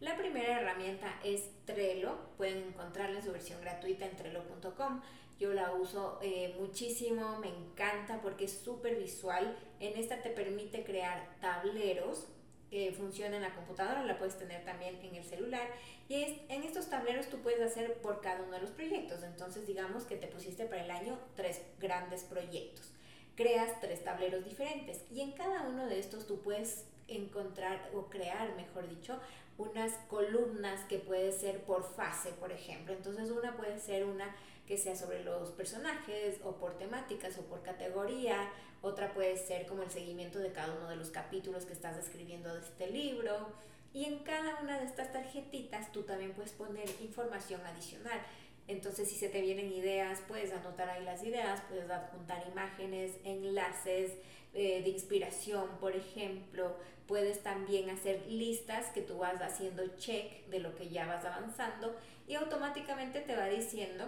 La 0.00 0.14
primera 0.14 0.60
herramienta 0.60 1.18
es 1.24 1.48
Trello, 1.64 2.18
pueden 2.36 2.58
encontrarla 2.58 3.18
en 3.18 3.24
su 3.24 3.32
versión 3.32 3.62
gratuita 3.62 4.04
en 4.04 4.14
trello.com. 4.14 5.00
Yo 5.38 5.54
la 5.54 5.72
uso 5.72 6.18
eh, 6.22 6.54
muchísimo, 6.60 7.38
me 7.38 7.48
encanta 7.48 8.20
porque 8.20 8.44
es 8.44 8.52
súper 8.52 8.96
visual. 8.96 9.56
En 9.80 9.96
esta 9.96 10.22
te 10.22 10.28
permite 10.28 10.84
crear 10.84 11.26
tableros 11.40 12.26
que 12.70 12.92
funciona 12.92 13.36
en 13.36 13.42
la 13.42 13.54
computadora, 13.54 14.04
la 14.04 14.18
puedes 14.18 14.36
tener 14.36 14.64
también 14.66 14.96
en 15.02 15.14
el 15.14 15.24
celular. 15.24 15.66
Y 16.10 16.22
es, 16.22 16.40
en 16.50 16.62
estos 16.62 16.90
tableros 16.90 17.28
tú 17.28 17.38
puedes 17.38 17.62
hacer 17.62 17.94
por 18.02 18.20
cada 18.20 18.42
uno 18.42 18.52
de 18.52 18.60
los 18.60 18.72
proyectos. 18.72 19.22
Entonces 19.22 19.66
digamos 19.66 20.04
que 20.04 20.16
te 20.16 20.26
pusiste 20.26 20.66
para 20.66 20.84
el 20.84 20.90
año 20.90 21.18
tres 21.36 21.62
grandes 21.80 22.22
proyectos. 22.22 22.92
Creas 23.34 23.80
tres 23.80 24.04
tableros 24.04 24.44
diferentes 24.44 25.04
y 25.10 25.22
en 25.22 25.32
cada 25.32 25.62
uno 25.62 25.86
de 25.86 25.98
estos 25.98 26.26
tú 26.26 26.40
puedes 26.40 26.84
encontrar 27.08 27.90
o 27.94 28.06
crear, 28.06 28.54
mejor 28.56 28.88
dicho, 28.88 29.20
unas 29.58 29.92
columnas 30.08 30.84
que 30.84 30.98
puede 30.98 31.32
ser 31.32 31.62
por 31.64 31.82
fase, 31.94 32.30
por 32.32 32.52
ejemplo. 32.52 32.92
Entonces 32.92 33.30
una 33.30 33.56
puede 33.56 33.78
ser 33.78 34.04
una 34.04 34.34
que 34.66 34.76
sea 34.76 34.96
sobre 34.96 35.22
los 35.22 35.50
personajes 35.50 36.40
o 36.42 36.56
por 36.56 36.76
temáticas 36.76 37.38
o 37.38 37.42
por 37.42 37.62
categoría, 37.62 38.50
otra 38.82 39.12
puede 39.14 39.36
ser 39.36 39.66
como 39.66 39.82
el 39.82 39.90
seguimiento 39.90 40.38
de 40.38 40.52
cada 40.52 40.74
uno 40.74 40.88
de 40.88 40.96
los 40.96 41.10
capítulos 41.10 41.64
que 41.64 41.72
estás 41.72 41.96
escribiendo 41.96 42.54
de 42.54 42.60
este 42.60 42.88
libro. 42.88 43.52
Y 43.92 44.04
en 44.04 44.18
cada 44.20 44.60
una 44.60 44.78
de 44.78 44.84
estas 44.84 45.10
tarjetitas 45.12 45.90
tú 45.90 46.02
también 46.02 46.32
puedes 46.34 46.52
poner 46.52 46.88
información 47.00 47.64
adicional. 47.64 48.20
Entonces, 48.68 49.08
si 49.08 49.16
se 49.16 49.28
te 49.28 49.40
vienen 49.40 49.72
ideas, 49.72 50.20
puedes 50.26 50.52
anotar 50.52 50.88
ahí 50.88 51.04
las 51.04 51.22
ideas, 51.22 51.62
puedes 51.68 51.88
adjuntar 51.88 52.44
imágenes, 52.48 53.12
enlaces 53.24 54.12
eh, 54.54 54.82
de 54.82 54.88
inspiración, 54.88 55.68
por 55.78 55.94
ejemplo. 55.94 56.76
Puedes 57.06 57.42
también 57.42 57.90
hacer 57.90 58.26
listas 58.26 58.86
que 58.86 59.02
tú 59.02 59.18
vas 59.18 59.40
haciendo 59.40 59.86
check 59.96 60.46
de 60.46 60.58
lo 60.58 60.74
que 60.74 60.88
ya 60.88 61.06
vas 61.06 61.24
avanzando 61.24 61.94
y 62.26 62.34
automáticamente 62.34 63.20
te 63.20 63.36
va 63.36 63.46
diciendo 63.46 64.04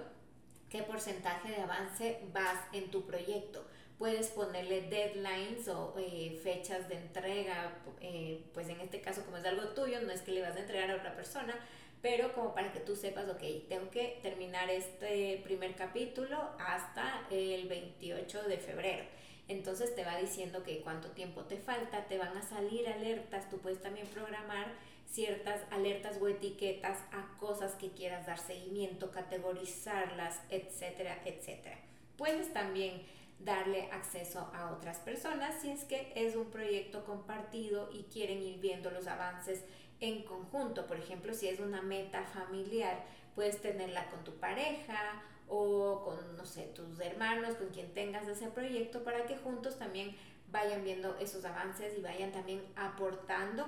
qué 0.69 0.83
porcentaje 0.83 1.51
de 1.51 1.63
avance 1.63 2.21
vas 2.33 2.59
en 2.73 2.91
tu 2.91 3.07
proyecto. 3.07 3.65
Puedes 3.99 4.29
ponerle 4.29 4.83
deadlines 4.83 5.69
o 5.69 5.95
eh, 5.99 6.39
fechas 6.43 6.89
de 6.89 6.97
entrega, 6.97 7.73
eh, 8.01 8.45
pues 8.55 8.69
en 8.69 8.81
este 8.81 9.01
caso 9.01 9.25
como 9.25 9.39
es 9.39 9.45
algo 9.45 9.69
tuyo, 9.71 10.01
no 10.03 10.13
es 10.13 10.23
que 10.23 10.33
le 10.33 10.43
vas 10.43 10.57
a 10.57 10.61
entregar 10.61 10.91
a 10.91 10.97
otra 10.97 11.17
persona, 11.17 11.55
pero 12.01 12.33
como 12.33 12.55
para 12.55 12.73
que 12.73 12.81
tú 12.81 12.95
sepas, 12.95 13.29
ok, 13.29 13.69
tengo 13.69 13.91
que 13.91 14.19
terminar 14.23 14.71
este 14.71 15.41
primer 15.45 15.75
capítulo 15.75 16.39
hasta 16.59 17.27
el 17.31 17.69
28 17.69 18.43
de 18.45 18.59
febrero. 18.59 19.05
Entonces 19.49 19.95
te 19.95 20.05
va 20.05 20.17
diciendo 20.19 20.63
que 20.63 20.81
cuánto 20.83 21.11
tiempo 21.11 21.43
te 21.45 21.57
falta, 21.57 22.07
te 22.07 22.19
van 22.19 22.37
a 22.37 22.43
salir 22.43 22.87
alertas, 22.89 23.49
tú 23.49 23.59
puedes 23.59 23.81
también 23.81 24.07
programar 24.09 24.67
ciertas 25.11 25.63
alertas 25.71 26.19
o 26.21 26.29
etiquetas 26.29 26.99
a 27.13 27.37
cosas 27.39 27.75
que 27.75 27.91
quieras 27.91 28.27
dar 28.27 28.39
seguimiento, 28.39 29.11
categorizarlas, 29.11 30.39
etcétera, 30.51 31.23
etcétera. 31.25 31.79
Puedes 32.17 32.53
también 32.53 33.03
darle 33.39 33.89
acceso 33.93 34.51
a 34.55 34.73
otras 34.73 34.99
personas 34.99 35.63
si 35.63 35.71
es 35.71 35.85
que 35.85 36.13
es 36.15 36.37
un 36.37 36.51
proyecto 36.51 37.05
compartido 37.05 37.89
y 37.93 38.03
quieren 38.05 38.43
ir 38.43 38.59
viendo 38.59 38.91
los 38.91 39.07
avances 39.07 39.65
en 40.01 40.23
conjunto. 40.23 40.87
Por 40.87 40.99
ejemplo, 40.99 41.35
si 41.35 41.49
es 41.49 41.61
una 41.61 41.83
meta 41.83 42.25
familiar, 42.25 43.05
puedes 43.35 43.61
tenerla 43.61 44.09
con 44.11 44.25
tu 44.25 44.33
pareja 44.35 45.23
o 45.49 46.03
con, 46.05 46.37
no 46.37 46.45
sé, 46.45 46.65
tus 46.75 47.01
hermanos, 47.01 47.55
con 47.57 47.69
quien 47.69 47.93
tengas 47.95 48.29
ese 48.29 48.49
proyecto, 48.49 49.03
para 49.03 49.27
que 49.27 49.37
juntos 49.37 49.79
también 49.79 50.17
vayan 50.51 50.85
viendo 50.85 51.17
esos 51.19 51.45
avances 51.45 51.97
y 51.97 52.03
vayan 52.03 52.33
también 52.33 52.63
aportando. 52.77 53.67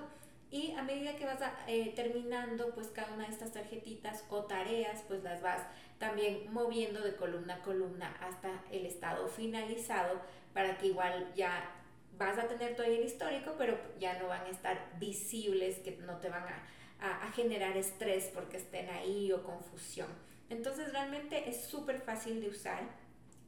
Y 0.50 0.72
a 0.72 0.82
medida 0.82 1.14
que 1.14 1.24
vas 1.24 1.38
eh, 1.68 1.92
terminando, 1.94 2.74
pues 2.74 2.88
cada 2.88 3.12
una 3.14 3.26
de 3.26 3.32
estas 3.32 3.52
tarjetitas 3.52 4.24
o 4.30 4.44
tareas, 4.44 5.02
pues 5.06 5.22
las 5.22 5.40
vas 5.42 5.62
también 5.98 6.52
moviendo 6.52 7.00
de 7.02 7.14
columna 7.14 7.56
a 7.56 7.62
columna 7.62 8.16
hasta 8.20 8.50
el 8.72 8.86
estado 8.86 9.28
finalizado 9.28 10.20
para 10.52 10.76
que 10.76 10.88
igual 10.88 11.32
ya 11.36 11.79
vas 12.24 12.38
a 12.38 12.48
tener 12.48 12.76
todo 12.76 12.86
el 12.86 13.04
histórico, 13.04 13.54
pero 13.56 13.78
ya 13.98 14.18
no 14.18 14.28
van 14.28 14.42
a 14.42 14.50
estar 14.50 14.78
visibles, 14.98 15.78
que 15.78 15.92
no 16.06 16.18
te 16.18 16.28
van 16.28 16.44
a, 16.44 17.26
a 17.26 17.32
generar 17.32 17.76
estrés 17.76 18.30
porque 18.34 18.58
estén 18.58 18.88
ahí 18.90 19.32
o 19.32 19.42
confusión. 19.42 20.08
Entonces 20.50 20.92
realmente 20.92 21.48
es 21.48 21.64
súper 21.64 22.00
fácil 22.00 22.40
de 22.40 22.48
usar, 22.48 22.82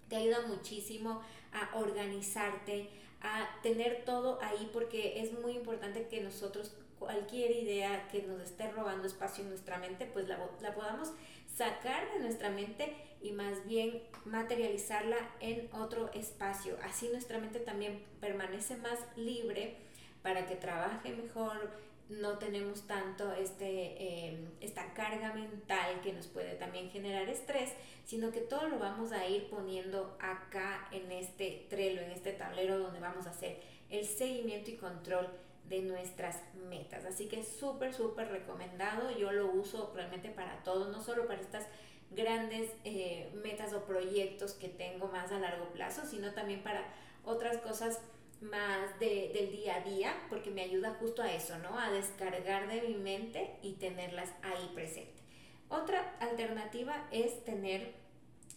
te 0.08 0.16
ayuda 0.16 0.46
muchísimo 0.46 1.22
a 1.52 1.76
organizarte, 1.76 2.88
a 3.20 3.48
tener 3.62 4.04
todo 4.04 4.40
ahí 4.42 4.70
porque 4.72 5.20
es 5.20 5.32
muy 5.32 5.52
importante 5.52 6.08
que 6.08 6.20
nosotros 6.22 6.74
cualquier 6.98 7.50
idea 7.50 8.08
que 8.08 8.22
nos 8.22 8.40
esté 8.40 8.70
robando 8.70 9.06
espacio 9.06 9.42
en 9.42 9.50
nuestra 9.50 9.78
mente, 9.78 10.06
pues 10.06 10.28
la, 10.28 10.38
la 10.60 10.74
podamos 10.74 11.12
sacar 11.54 12.10
de 12.12 12.20
nuestra 12.20 12.50
mente 12.50 12.94
y 13.22 13.32
más 13.32 13.66
bien 13.66 14.02
materializarla 14.24 15.16
en 15.40 15.68
otro 15.72 16.10
espacio. 16.12 16.76
Así 16.82 17.08
nuestra 17.08 17.38
mente 17.38 17.60
también 17.60 18.02
permanece 18.20 18.76
más 18.76 18.98
libre 19.16 19.76
para 20.22 20.46
que 20.46 20.56
trabaje 20.56 21.14
mejor, 21.14 21.70
no 22.08 22.38
tenemos 22.38 22.86
tanto 22.86 23.32
este, 23.32 24.28
em, 24.28 24.50
esta 24.60 24.92
carga 24.92 25.32
mental 25.32 26.00
que 26.02 26.12
nos 26.12 26.26
puede 26.26 26.54
también 26.56 26.90
generar 26.90 27.28
estrés, 27.28 27.72
sino 28.04 28.30
que 28.30 28.40
todo 28.40 28.68
lo 28.68 28.78
vamos 28.78 29.12
a 29.12 29.26
ir 29.26 29.48
poniendo 29.48 30.16
acá 30.20 30.88
en 30.90 31.10
este 31.10 31.66
trelo, 31.70 32.02
en 32.02 32.10
este 32.10 32.32
tablero 32.32 32.78
donde 32.78 33.00
vamos 33.00 33.26
a 33.26 33.30
hacer 33.30 33.60
el 33.88 34.04
seguimiento 34.04 34.70
y 34.70 34.76
control 34.76 35.28
de 35.68 35.82
nuestras 35.82 36.42
metas. 36.68 37.04
Así 37.04 37.28
que 37.28 37.42
súper, 37.44 37.94
súper 37.94 38.28
recomendado. 38.28 39.16
Yo 39.16 39.32
lo 39.32 39.46
uso 39.46 39.92
realmente 39.94 40.28
para 40.28 40.62
todo, 40.64 40.90
no 40.90 41.02
solo 41.02 41.26
para 41.26 41.40
estas 41.40 41.66
grandes 42.14 42.70
eh, 42.84 43.30
metas 43.42 43.72
o 43.72 43.84
proyectos 43.84 44.52
que 44.52 44.68
tengo 44.68 45.08
más 45.08 45.32
a 45.32 45.38
largo 45.38 45.66
plazo, 45.72 46.06
sino 46.06 46.32
también 46.32 46.62
para 46.62 46.84
otras 47.24 47.58
cosas 47.58 48.00
más 48.40 48.98
del 48.98 49.52
día 49.52 49.76
a 49.76 49.80
día, 49.80 50.14
porque 50.28 50.50
me 50.50 50.62
ayuda 50.62 50.96
justo 50.98 51.22
a 51.22 51.32
eso, 51.32 51.58
¿no? 51.58 51.78
A 51.78 51.90
descargar 51.90 52.68
de 52.68 52.82
mi 52.82 52.94
mente 52.94 53.56
y 53.62 53.74
tenerlas 53.74 54.30
ahí 54.42 54.70
presente. 54.74 55.22
Otra 55.68 56.16
alternativa 56.20 57.06
es 57.12 57.44
tener, 57.44 57.94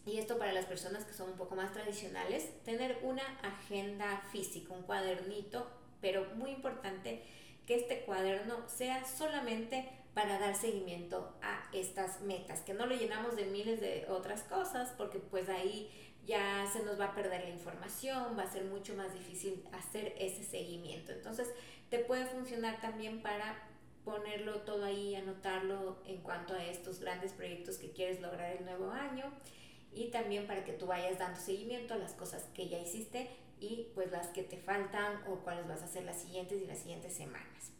y 0.06 0.18
esto 0.18 0.38
para 0.38 0.54
las 0.54 0.66
personas 0.66 1.06
que 1.06 1.14
son 1.14 1.30
un 1.30 1.38
poco 1.38 1.56
más 1.56 1.72
tradicionales, 1.72 2.50
tener 2.64 2.98
una 3.04 3.24
agenda 3.44 4.24
física, 4.32 4.74
un 4.74 4.84
cuadernito, 4.84 5.68
pero 6.02 6.26
muy 6.36 6.52
importante 6.52 7.24
que 7.68 7.76
este 7.76 8.02
cuaderno 8.02 8.68
sea 8.68 9.06
solamente 9.06 9.88
para 10.16 10.40
dar 10.40 10.56
seguimiento 10.56 11.36
a 11.42 11.70
estas 11.74 12.22
metas, 12.22 12.62
que 12.62 12.74
no 12.74 12.86
lo 12.86 12.96
llenamos 12.96 13.36
de 13.36 13.46
miles 13.46 13.82
de 13.82 14.08
otras 14.10 14.44
cosas, 14.44 14.94
porque 14.98 15.20
pues 15.20 15.50
ahí 15.50 15.92
ya 16.26 16.66
se 16.72 16.84
nos 16.84 17.00
va 17.00 17.08
a 17.08 17.16
perder 17.16 17.44
la 17.44 17.50
información, 17.50 18.38
va 18.38 18.44
a 18.44 18.52
ser 18.52 18.64
mucho 18.64 18.96
más 18.96 19.14
difícil 19.14 19.64
hacer 19.74 20.16
ese 20.18 20.44
seguimiento. 20.44 21.12
Entonces, 21.12 21.50
te 21.90 22.00
puede 22.00 22.26
funcionar 22.26 22.80
también 22.80 23.22
para 23.22 23.62
ponerlo 24.06 24.62
todo 24.62 24.86
ahí, 24.86 25.16
anotarlo 25.16 25.98
en 26.06 26.22
cuanto 26.22 26.54
a 26.54 26.64
estos 26.64 27.00
grandes 27.00 27.34
proyectos 27.34 27.78
que 27.78 27.92
quieres 27.92 28.22
lograr 28.22 28.56
el 28.56 28.64
nuevo 28.64 28.92
año 28.92 29.26
y 29.94 30.12
también 30.12 30.48
para 30.48 30.64
que 30.64 30.74
tú 30.74 30.86
vayas 30.86 31.20
dando 31.20 31.40
seguimiento 31.40 31.94
a 31.94 31.98
las 31.98 32.14
cosas 32.14 32.44
que 32.54 32.70
ya 32.70 32.80
hiciste 32.80 33.30
y 33.60 33.88
pues 33.96 34.12
las 34.12 34.28
que 34.28 34.44
te 34.44 34.58
faltan 34.58 35.24
o 35.28 35.40
cuáles 35.40 35.68
vas 35.68 35.82
a 35.82 35.86
hacer 35.86 36.06
las 36.06 36.22
siguientes 36.22 36.62
y 36.62 36.66
las 36.66 36.80
siguientes 36.80 37.14
semanas. 37.14 37.76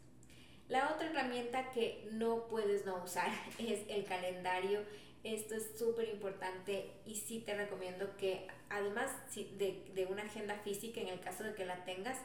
La 0.68 0.92
otra 0.92 1.08
herramienta 1.08 1.70
que 1.70 2.08
no 2.12 2.48
puedes 2.48 2.84
no 2.84 3.02
usar 3.02 3.30
es 3.58 3.80
el 3.88 4.04
calendario. 4.04 4.80
Esto 5.22 5.56
es 5.56 5.78
súper 5.78 6.08
importante 6.08 6.92
y 7.04 7.16
sí 7.16 7.40
te 7.40 7.54
recomiendo 7.54 8.16
que 8.16 8.46
además 8.68 9.10
de, 9.34 9.90
de 9.94 10.06
una 10.06 10.22
agenda 10.22 10.54
física, 10.56 11.00
en 11.00 11.08
el 11.08 11.20
caso 11.20 11.42
de 11.42 11.54
que 11.54 11.64
la 11.64 11.84
tengas, 11.84 12.18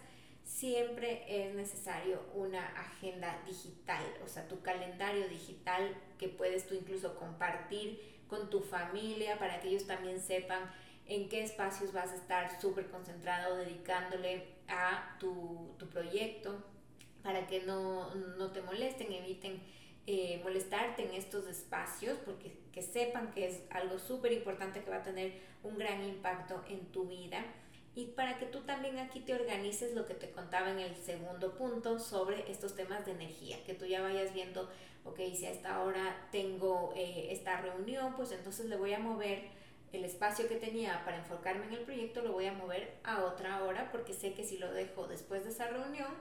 siempre 0.43 1.23
es 1.27 1.55
necesario 1.55 2.21
una 2.33 2.65
agenda 2.67 3.41
digital, 3.45 4.03
o 4.23 4.27
sea, 4.27 4.47
tu 4.47 4.61
calendario 4.61 5.27
digital 5.27 5.95
que 6.19 6.27
puedes 6.27 6.67
tú 6.67 6.75
incluso 6.75 7.15
compartir 7.15 8.23
con 8.27 8.49
tu 8.49 8.61
familia 8.61 9.37
para 9.39 9.59
que 9.59 9.69
ellos 9.69 9.87
también 9.87 10.21
sepan 10.21 10.71
en 11.07 11.29
qué 11.29 11.43
espacios 11.43 11.91
vas 11.91 12.11
a 12.11 12.15
estar 12.15 12.61
súper 12.61 12.89
concentrado 12.89 13.57
dedicándole 13.57 14.47
a 14.67 15.17
tu, 15.19 15.75
tu, 15.77 15.89
proyecto, 15.89 16.63
para 17.23 17.47
que 17.47 17.61
no, 17.61 18.13
no 18.15 18.51
te 18.51 18.61
molesten, 18.61 19.11
eviten 19.11 19.61
eh, 20.07 20.39
molestarte 20.43 21.03
en 21.03 21.13
estos 21.13 21.47
espacios, 21.47 22.17
porque 22.25 22.57
que 22.71 22.81
sepan 22.81 23.31
que 23.31 23.47
es 23.47 23.61
algo 23.69 23.99
súper 23.99 24.31
importante 24.31 24.83
que 24.83 24.89
va 24.89 24.97
a 24.97 25.03
tener 25.03 25.33
un 25.63 25.77
gran 25.77 26.03
impacto 26.03 26.63
en 26.67 26.85
tu 26.87 27.05
vida. 27.05 27.45
Y 27.93 28.07
para 28.07 28.39
que 28.39 28.45
tú 28.45 28.61
también 28.61 28.99
aquí 28.99 29.19
te 29.19 29.33
organices 29.33 29.93
lo 29.93 30.05
que 30.05 30.13
te 30.13 30.31
contaba 30.31 30.71
en 30.71 30.79
el 30.79 30.95
segundo 30.95 31.55
punto 31.55 31.99
sobre 31.99 32.49
estos 32.49 32.75
temas 32.75 33.05
de 33.05 33.11
energía, 33.11 33.63
que 33.65 33.73
tú 33.73 33.85
ya 33.85 34.01
vayas 34.01 34.33
viendo, 34.33 34.69
ok, 35.03 35.19
si 35.35 35.45
a 35.45 35.51
esta 35.51 35.81
hora 35.83 36.27
tengo 36.31 36.93
eh, 36.95 37.27
esta 37.31 37.59
reunión, 37.59 38.15
pues 38.15 38.31
entonces 38.31 38.67
le 38.67 38.77
voy 38.77 38.93
a 38.93 38.99
mover 38.99 39.49
el 39.91 40.05
espacio 40.05 40.47
que 40.47 40.55
tenía 40.55 41.03
para 41.03 41.17
enfocarme 41.17 41.65
en 41.65 41.73
el 41.73 41.81
proyecto, 41.81 42.21
lo 42.21 42.31
voy 42.31 42.45
a 42.45 42.53
mover 42.53 42.95
a 43.03 43.25
otra 43.25 43.63
hora, 43.63 43.91
porque 43.91 44.13
sé 44.13 44.33
que 44.33 44.45
si 44.45 44.57
lo 44.57 44.71
dejo 44.71 45.07
después 45.07 45.43
de 45.43 45.49
esa 45.49 45.67
reunión, 45.67 46.11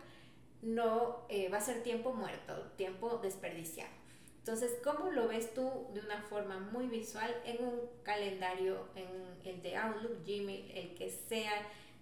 no 0.62 1.26
eh, 1.28 1.48
va 1.48 1.58
a 1.58 1.60
ser 1.60 1.82
tiempo 1.82 2.12
muerto, 2.12 2.54
tiempo 2.76 3.18
desperdiciado. 3.22 3.90
Entonces, 4.38 4.78
¿cómo 4.82 5.10
lo 5.10 5.28
ves 5.28 5.52
tú 5.54 5.88
de 5.92 6.00
una 6.00 6.22
forma 6.22 6.58
muy 6.58 6.86
visual 6.86 7.34
en 7.44 7.62
un 7.64 7.80
calendario, 8.02 8.88
en 8.94 9.06
el 9.44 9.62
de 9.62 9.76
Outlook, 9.76 10.24
Gmail, 10.24 10.70
el 10.74 10.94
que 10.94 11.10
sea, 11.10 11.52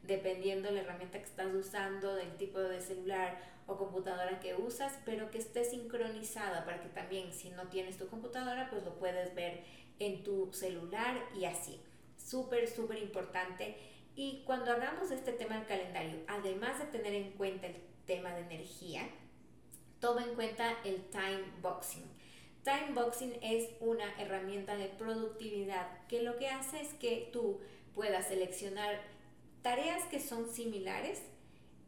dependiendo 0.04 0.68
de 0.68 0.76
la 0.76 0.80
herramienta 0.82 1.18
que 1.18 1.24
estás 1.24 1.52
usando, 1.52 2.14
del 2.14 2.36
tipo 2.36 2.60
de 2.60 2.80
celular 2.80 3.38
o 3.66 3.76
computadora 3.76 4.40
que 4.40 4.54
usas, 4.54 4.98
pero 5.04 5.30
que 5.30 5.38
esté 5.38 5.64
sincronizada 5.64 6.64
para 6.64 6.80
que 6.80 6.88
también 6.88 7.32
si 7.32 7.50
no 7.50 7.68
tienes 7.68 7.98
tu 7.98 8.08
computadora, 8.08 8.70
pues 8.70 8.84
lo 8.84 8.94
puedes 8.94 9.34
ver 9.34 9.62
en 9.98 10.22
tu 10.22 10.52
celular 10.52 11.16
y 11.34 11.44
así. 11.44 11.80
Súper, 12.16 12.68
súper 12.68 12.98
importante. 12.98 13.76
Y 14.14 14.42
cuando 14.46 14.72
hagamos 14.72 15.10
este 15.10 15.32
tema 15.32 15.56
del 15.56 15.66
calendario, 15.66 16.20
además 16.28 16.78
de 16.78 16.86
tener 16.86 17.14
en 17.14 17.32
cuenta 17.32 17.66
el 17.66 17.76
tema 18.08 18.34
de 18.34 18.40
energía, 18.40 19.08
toma 20.00 20.24
en 20.24 20.34
cuenta 20.34 20.76
el 20.84 21.04
time 21.10 21.44
boxing. 21.62 22.10
Time 22.64 22.92
boxing 22.94 23.38
es 23.40 23.68
una 23.78 24.20
herramienta 24.20 24.76
de 24.76 24.86
productividad 24.86 26.06
que 26.08 26.22
lo 26.22 26.36
que 26.38 26.48
hace 26.48 26.80
es 26.80 26.94
que 26.94 27.30
tú 27.32 27.60
puedas 27.94 28.26
seleccionar 28.26 29.00
tareas 29.62 30.04
que 30.06 30.18
son 30.18 30.50
similares 30.50 31.22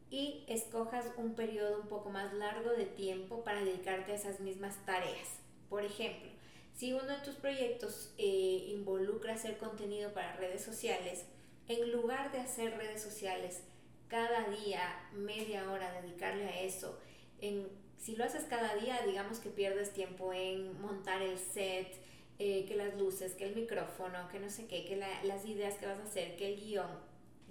y 0.09 0.43
escojas 0.47 1.05
un 1.17 1.35
periodo 1.35 1.81
un 1.81 1.87
poco 1.87 2.09
más 2.09 2.33
largo 2.33 2.71
de 2.71 2.85
tiempo 2.85 3.43
para 3.43 3.63
dedicarte 3.63 4.11
a 4.11 4.15
esas 4.15 4.39
mismas 4.39 4.85
tareas. 4.85 5.39
Por 5.69 5.83
ejemplo, 5.83 6.29
si 6.75 6.93
uno 6.93 7.07
de 7.07 7.23
tus 7.23 7.35
proyectos 7.35 8.13
eh, 8.17 8.67
involucra 8.69 9.33
hacer 9.33 9.57
contenido 9.57 10.13
para 10.13 10.35
redes 10.35 10.63
sociales, 10.63 11.25
en 11.67 11.91
lugar 11.91 12.31
de 12.31 12.39
hacer 12.39 12.77
redes 12.77 13.01
sociales 13.01 13.61
cada 14.11 14.43
día 14.49 14.81
media 15.13 15.71
hora 15.71 16.01
dedicarle 16.01 16.43
a 16.43 16.61
eso. 16.61 16.99
En, 17.39 17.69
si 17.97 18.17
lo 18.17 18.25
haces 18.25 18.43
cada 18.43 18.75
día, 18.75 18.99
digamos 19.07 19.39
que 19.39 19.49
pierdes 19.49 19.93
tiempo 19.93 20.33
en 20.33 20.79
montar 20.81 21.21
el 21.21 21.39
set, 21.39 21.87
eh, 22.37 22.65
que 22.67 22.75
las 22.75 22.97
luces, 22.97 23.35
que 23.35 23.45
el 23.45 23.55
micrófono, 23.55 24.27
que 24.29 24.39
no 24.39 24.49
sé 24.49 24.67
qué, 24.67 24.83
que 24.85 24.97
las 24.97 25.45
ideas 25.45 25.75
que 25.75 25.85
vas 25.85 25.99
a 25.99 26.03
hacer, 26.03 26.35
que 26.35 26.53
el 26.53 26.59
guion. 26.59 26.89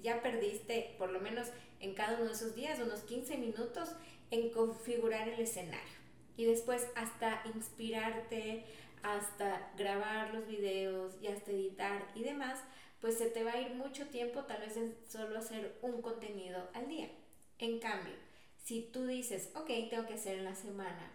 Ya 0.02 0.20
perdiste, 0.20 0.94
por 0.98 1.10
lo 1.10 1.20
menos 1.20 1.48
en 1.80 1.94
cada 1.94 2.16
uno 2.16 2.26
de 2.26 2.32
esos 2.32 2.54
días, 2.54 2.78
unos 2.78 3.00
15 3.00 3.38
minutos 3.38 3.88
en 4.30 4.50
configurar 4.50 5.30
el 5.30 5.40
escenario. 5.40 5.98
Y 6.36 6.44
después 6.44 6.86
hasta 6.94 7.42
inspirarte, 7.54 8.66
hasta 9.02 9.72
grabar 9.78 10.34
los 10.34 10.46
videos 10.46 11.14
y 11.22 11.28
hasta 11.28 11.52
editar 11.52 12.06
y 12.14 12.22
demás, 12.22 12.58
pues 13.00 13.16
se 13.16 13.30
te 13.30 13.42
va 13.42 13.52
a 13.52 13.60
ir 13.60 13.74
mucho 13.74 14.06
tiempo 14.08 14.44
tal 14.44 14.60
vez 14.60 14.76
en 14.76 14.96
solo 15.08 15.38
hacer 15.38 15.78
un 15.82 16.02
contenido 16.02 16.68
al 16.74 16.88
día. 16.88 17.08
En 17.58 17.78
cambio, 17.78 18.14
si 18.62 18.82
tú 18.82 19.06
dices, 19.06 19.50
ok, 19.54 19.68
tengo 19.88 20.06
que 20.06 20.14
hacer 20.14 20.38
en 20.38 20.44
la 20.44 20.54
semana 20.54 21.10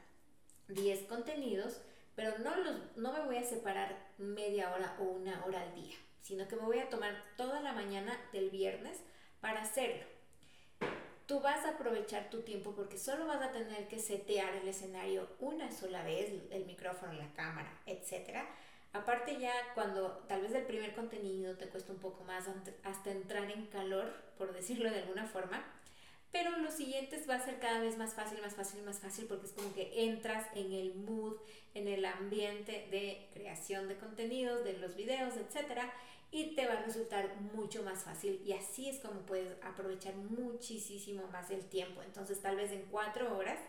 10 0.68 1.04
contenidos, 1.04 1.82
pero 2.16 2.38
no, 2.40 2.56
los, 2.56 2.96
no 2.96 3.14
me 3.14 3.26
voy 3.26 3.38
a 3.38 3.44
separar 3.44 3.96
media 4.18 4.74
hora 4.74 4.96
o 5.00 5.04
una 5.04 5.46
hora 5.46 5.62
al 5.62 5.76
día, 5.76 5.96
sino 6.22 6.48
que 6.48 6.56
me 6.56 6.64
voy 6.64 6.80
a 6.80 6.90
tomar 6.90 7.22
toda 7.38 7.62
la 7.62 7.74
mañana 7.74 8.20
del 8.34 8.50
viernes 8.50 9.00
para 9.40 9.62
hacerlo. 9.62 10.06
Tú 11.28 11.40
vas 11.40 11.66
a 11.66 11.72
aprovechar 11.72 12.30
tu 12.30 12.42
tiempo 12.42 12.74
porque 12.76 13.00
solo 13.00 13.26
vas 13.26 13.42
a 13.42 13.52
tener 13.52 13.88
que 13.88 14.00
setear 14.00 14.56
el 14.56 14.68
escenario 14.68 15.28
una 15.40 15.72
sola 15.72 16.04
vez, 16.04 16.32
el 16.52 16.66
micrófono, 16.66 17.14
la 17.14 17.34
cámara, 17.34 17.80
etcétera 17.86 18.48
Aparte 18.96 19.38
ya 19.38 19.54
cuando 19.74 20.24
tal 20.30 20.42
vez 20.42 20.54
el 20.54 20.64
primer 20.64 20.96
contenido 20.96 21.58
te 21.58 21.68
cuesta 21.68 21.92
un 21.92 22.00
poco 22.00 22.24
más 22.24 22.46
hasta 22.84 23.12
entrar 23.12 23.52
en 23.52 23.66
calor, 23.66 24.14
por 24.38 24.54
decirlo 24.54 24.90
de 24.90 25.00
alguna 25.00 25.28
forma, 25.28 25.66
pero 26.32 26.58
los 26.60 26.74
siguientes 26.74 27.30
va 27.30 27.36
a 27.36 27.46
ser 27.46 27.60
cada 27.60 27.80
vez 27.80 27.98
más 27.98 28.14
fácil, 28.14 28.42
más 28.42 28.56
fácil, 28.56 28.84
más 28.84 29.00
fácil 29.00 29.26
porque 29.26 29.48
es 29.48 29.52
como 29.52 29.74
que 29.74 30.06
entras 30.06 30.48
en 30.56 30.72
el 30.72 30.96
mood, 30.96 31.36
en 31.74 31.90
el 31.90 32.06
ambiente 32.06 32.88
de 32.90 33.30
creación 33.34 33.90
de 33.90 33.98
contenidos, 33.98 34.64
de 34.64 34.78
los 34.78 34.96
videos, 34.96 35.36
etcétera, 35.36 35.94
y 36.32 36.56
te 36.56 36.66
va 36.66 36.76
a 36.76 36.84
resultar 36.84 37.36
mucho 37.54 37.84
más 37.84 38.04
fácil 38.06 38.42
y 38.46 38.54
así 38.54 38.88
es 38.88 39.00
como 39.00 39.26
puedes 39.26 39.62
aprovechar 39.62 40.16
muchísimo 40.16 41.28
más 41.28 41.52
el 41.52 41.66
tiempo. 41.66 42.02
Entonces 42.02 42.42
tal 42.42 42.56
vez 42.56 42.72
en 42.72 42.84
cuatro 42.84 43.38
horas, 43.38 43.60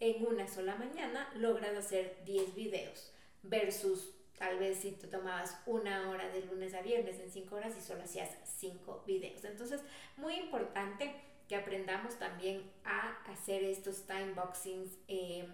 en 0.00 0.26
una 0.26 0.48
sola 0.48 0.76
mañana, 0.76 1.30
logras 1.34 1.76
hacer 1.76 2.16
10 2.24 2.54
videos 2.54 3.12
versus 3.42 4.14
Tal 4.38 4.58
vez 4.58 4.78
si 4.78 4.92
te 4.92 5.06
tomabas 5.06 5.56
una 5.66 6.10
hora 6.10 6.28
de 6.28 6.42
lunes 6.42 6.74
a 6.74 6.82
viernes 6.82 7.20
en 7.20 7.30
cinco 7.30 7.56
horas 7.56 7.74
y 7.78 7.80
solo 7.80 8.02
hacías 8.02 8.30
cinco 8.58 9.02
videos. 9.06 9.44
Entonces, 9.44 9.80
muy 10.16 10.34
importante 10.34 11.14
que 11.48 11.56
aprendamos 11.56 12.18
también 12.18 12.62
a 12.84 13.18
hacer 13.30 13.62
estos 13.64 14.06
time 14.06 14.32
boxings 14.34 14.90
em, 15.08 15.52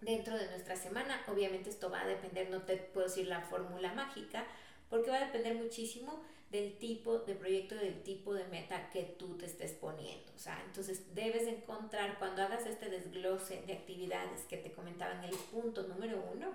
dentro 0.00 0.36
de 0.36 0.46
nuestra 0.48 0.76
semana. 0.76 1.22
Obviamente 1.28 1.70
esto 1.70 1.90
va 1.90 2.02
a 2.02 2.06
depender, 2.06 2.50
no 2.50 2.62
te 2.62 2.76
puedo 2.76 3.06
decir 3.06 3.26
la 3.26 3.42
fórmula 3.42 3.92
mágica, 3.92 4.46
porque 4.88 5.10
va 5.10 5.18
a 5.18 5.26
depender 5.26 5.54
muchísimo 5.54 6.22
del 6.50 6.78
tipo 6.78 7.20
de 7.20 7.36
proyecto, 7.36 7.76
del 7.76 8.02
tipo 8.02 8.34
de 8.34 8.44
meta 8.48 8.90
que 8.90 9.04
tú 9.04 9.36
te 9.36 9.46
estés 9.46 9.72
poniendo. 9.72 10.32
O 10.34 10.38
sea, 10.38 10.60
entonces 10.66 11.14
debes 11.14 11.46
encontrar 11.46 12.18
cuando 12.18 12.42
hagas 12.42 12.66
este 12.66 12.88
desglose 12.88 13.62
de 13.66 13.72
actividades 13.74 14.42
que 14.48 14.56
te 14.56 14.72
comentaba 14.72 15.14
en 15.14 15.24
el 15.24 15.36
punto 15.52 15.84
número 15.84 16.20
uno, 16.34 16.52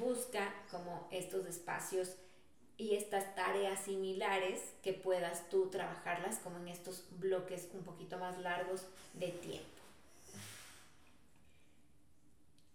busca 0.00 0.52
como 0.70 1.06
estos 1.12 1.46
espacios 1.46 2.16
y 2.76 2.96
estas 2.96 3.34
tareas 3.34 3.84
similares 3.84 4.60
que 4.82 4.94
puedas 4.94 5.48
tú 5.50 5.68
trabajarlas 5.68 6.38
como 6.38 6.58
en 6.58 6.68
estos 6.68 7.04
bloques 7.18 7.68
un 7.74 7.84
poquito 7.84 8.18
más 8.18 8.38
largos 8.38 8.86
de 9.12 9.28
tiempo. 9.28 9.68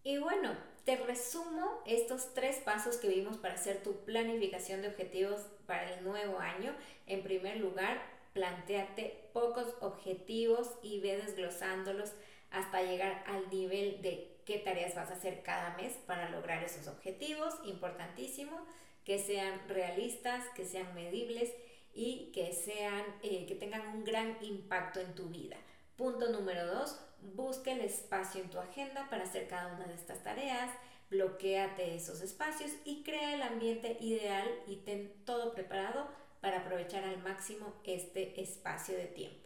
Y 0.03 0.19
bueno, 0.19 0.55
te 0.85 0.97
resumo 0.97 1.81
estos 1.87 2.35
tres 2.35 2.57
pasos 2.57 2.97
que 2.97 3.07
vimos 3.07 3.37
para 3.37 3.55
hacer 3.55 3.81
tu 3.81 3.95
planificación 4.05 4.83
de 4.83 4.89
objetivos 4.89 5.41
para 5.65 5.91
el 5.91 6.03
nuevo 6.03 6.37
año. 6.37 6.75
En 7.07 7.23
primer 7.23 7.57
lugar, 7.57 7.99
planteate 8.33 9.29
pocos 9.33 9.73
objetivos 9.81 10.69
y 10.83 10.99
ve 10.99 11.17
desglosándolos 11.17 12.11
hasta 12.51 12.83
llegar 12.83 13.23
al 13.25 13.49
nivel 13.49 14.03
de 14.03 14.34
qué 14.45 14.59
tareas 14.59 14.95
vas 14.95 15.09
a 15.09 15.15
hacer 15.15 15.41
cada 15.43 15.75
mes 15.77 15.93
para 16.05 16.29
lograr 16.29 16.63
esos 16.63 16.87
objetivos. 16.87 17.53
Importantísimo, 17.65 18.65
que 19.03 19.19
sean 19.19 19.67
realistas, 19.67 20.43
que 20.55 20.65
sean 20.65 20.93
medibles 20.95 21.51
y 21.93 22.31
que, 22.33 22.53
sean, 22.53 23.03
eh, 23.23 23.45
que 23.47 23.55
tengan 23.55 23.87
un 23.87 24.03
gran 24.03 24.37
impacto 24.41 24.99
en 24.99 25.15
tu 25.15 25.29
vida. 25.29 25.57
Punto 25.95 26.29
número 26.29 26.65
dos, 26.67 26.99
busca 27.21 27.71
el 27.71 27.81
espacio 27.81 28.41
en 28.41 28.49
tu 28.49 28.59
agenda 28.59 29.07
para 29.09 29.23
hacer 29.23 29.47
cada 29.47 29.73
una 29.73 29.85
de 29.87 29.95
estas 29.95 30.21
tareas, 30.23 30.69
bloqueate 31.09 31.95
esos 31.95 32.21
espacios 32.21 32.71
y 32.83 33.03
crea 33.03 33.35
el 33.35 33.41
ambiente 33.41 33.97
ideal 34.01 34.47
y 34.67 34.77
ten 34.77 35.13
todo 35.25 35.53
preparado 35.53 36.09
para 36.41 36.59
aprovechar 36.59 37.03
al 37.03 37.21
máximo 37.23 37.73
este 37.85 38.41
espacio 38.41 38.97
de 38.97 39.05
tiempo. 39.05 39.44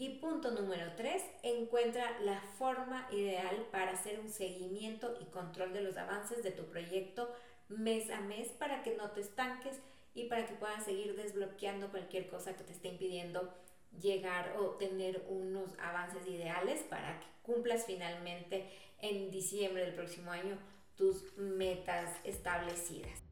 Y 0.00 0.20
punto 0.20 0.52
número 0.52 0.92
tres, 0.96 1.24
encuentra 1.42 2.20
la 2.20 2.40
forma 2.56 3.08
ideal 3.10 3.66
para 3.72 3.90
hacer 3.90 4.20
un 4.20 4.30
seguimiento 4.30 5.18
y 5.20 5.24
control 5.24 5.72
de 5.72 5.80
los 5.80 5.96
avances 5.96 6.44
de 6.44 6.52
tu 6.52 6.66
proyecto 6.66 7.34
mes 7.68 8.08
a 8.10 8.20
mes 8.20 8.48
para 8.50 8.84
que 8.84 8.96
no 8.96 9.10
te 9.10 9.22
estanques 9.22 9.80
y 10.14 10.28
para 10.28 10.46
que 10.46 10.54
puedas 10.54 10.84
seguir 10.84 11.16
desbloqueando 11.16 11.90
cualquier 11.90 12.28
cosa 12.28 12.56
que 12.56 12.62
te 12.62 12.72
esté 12.72 12.88
impidiendo 12.88 13.52
llegar 14.00 14.56
o 14.58 14.76
tener 14.76 15.24
unos 15.28 15.76
avances 15.80 16.24
ideales 16.28 16.80
para 16.82 17.18
que 17.18 17.26
cumplas 17.42 17.84
finalmente 17.84 18.70
en 19.00 19.32
diciembre 19.32 19.84
del 19.84 19.94
próximo 19.94 20.30
año 20.30 20.56
tus 20.94 21.36
metas 21.36 22.14
establecidas. 22.22 23.27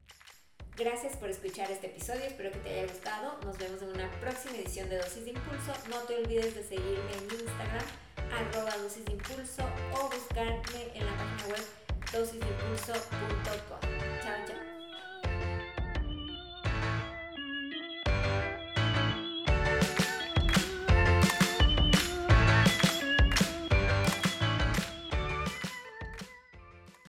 Gracias 0.77 1.17
por 1.17 1.31
escuchar 1.31 1.71
este 1.71 1.87
episodio, 1.87 2.25
espero 2.25 2.53
que 2.53 2.59
te 2.59 2.69
haya 2.69 2.83
gustado. 2.83 3.39
Nos 3.47 3.57
vemos 3.57 3.81
en 3.81 3.89
una 3.89 4.11
próxima 4.21 4.59
edición 4.59 4.91
de 4.91 4.99
Dosis 4.99 5.25
de 5.25 5.31
Impulso. 5.31 5.73
No 5.89 6.01
te 6.01 6.17
olvides 6.17 6.55
de 6.55 6.63
seguirme 6.63 7.13
en 7.15 7.25
Instagram, 7.41 7.87
arroba 8.31 8.77
dosis 8.77 9.03
de 9.07 9.13
impulso 9.13 9.65
o 9.95 10.11
buscarme 10.11 10.91
en 10.95 11.07
la 11.07 11.13
página 11.17 11.47
web 11.49 11.65
dosisdeimpulso.com. 12.13 13.81
Chao. 14.23 14.66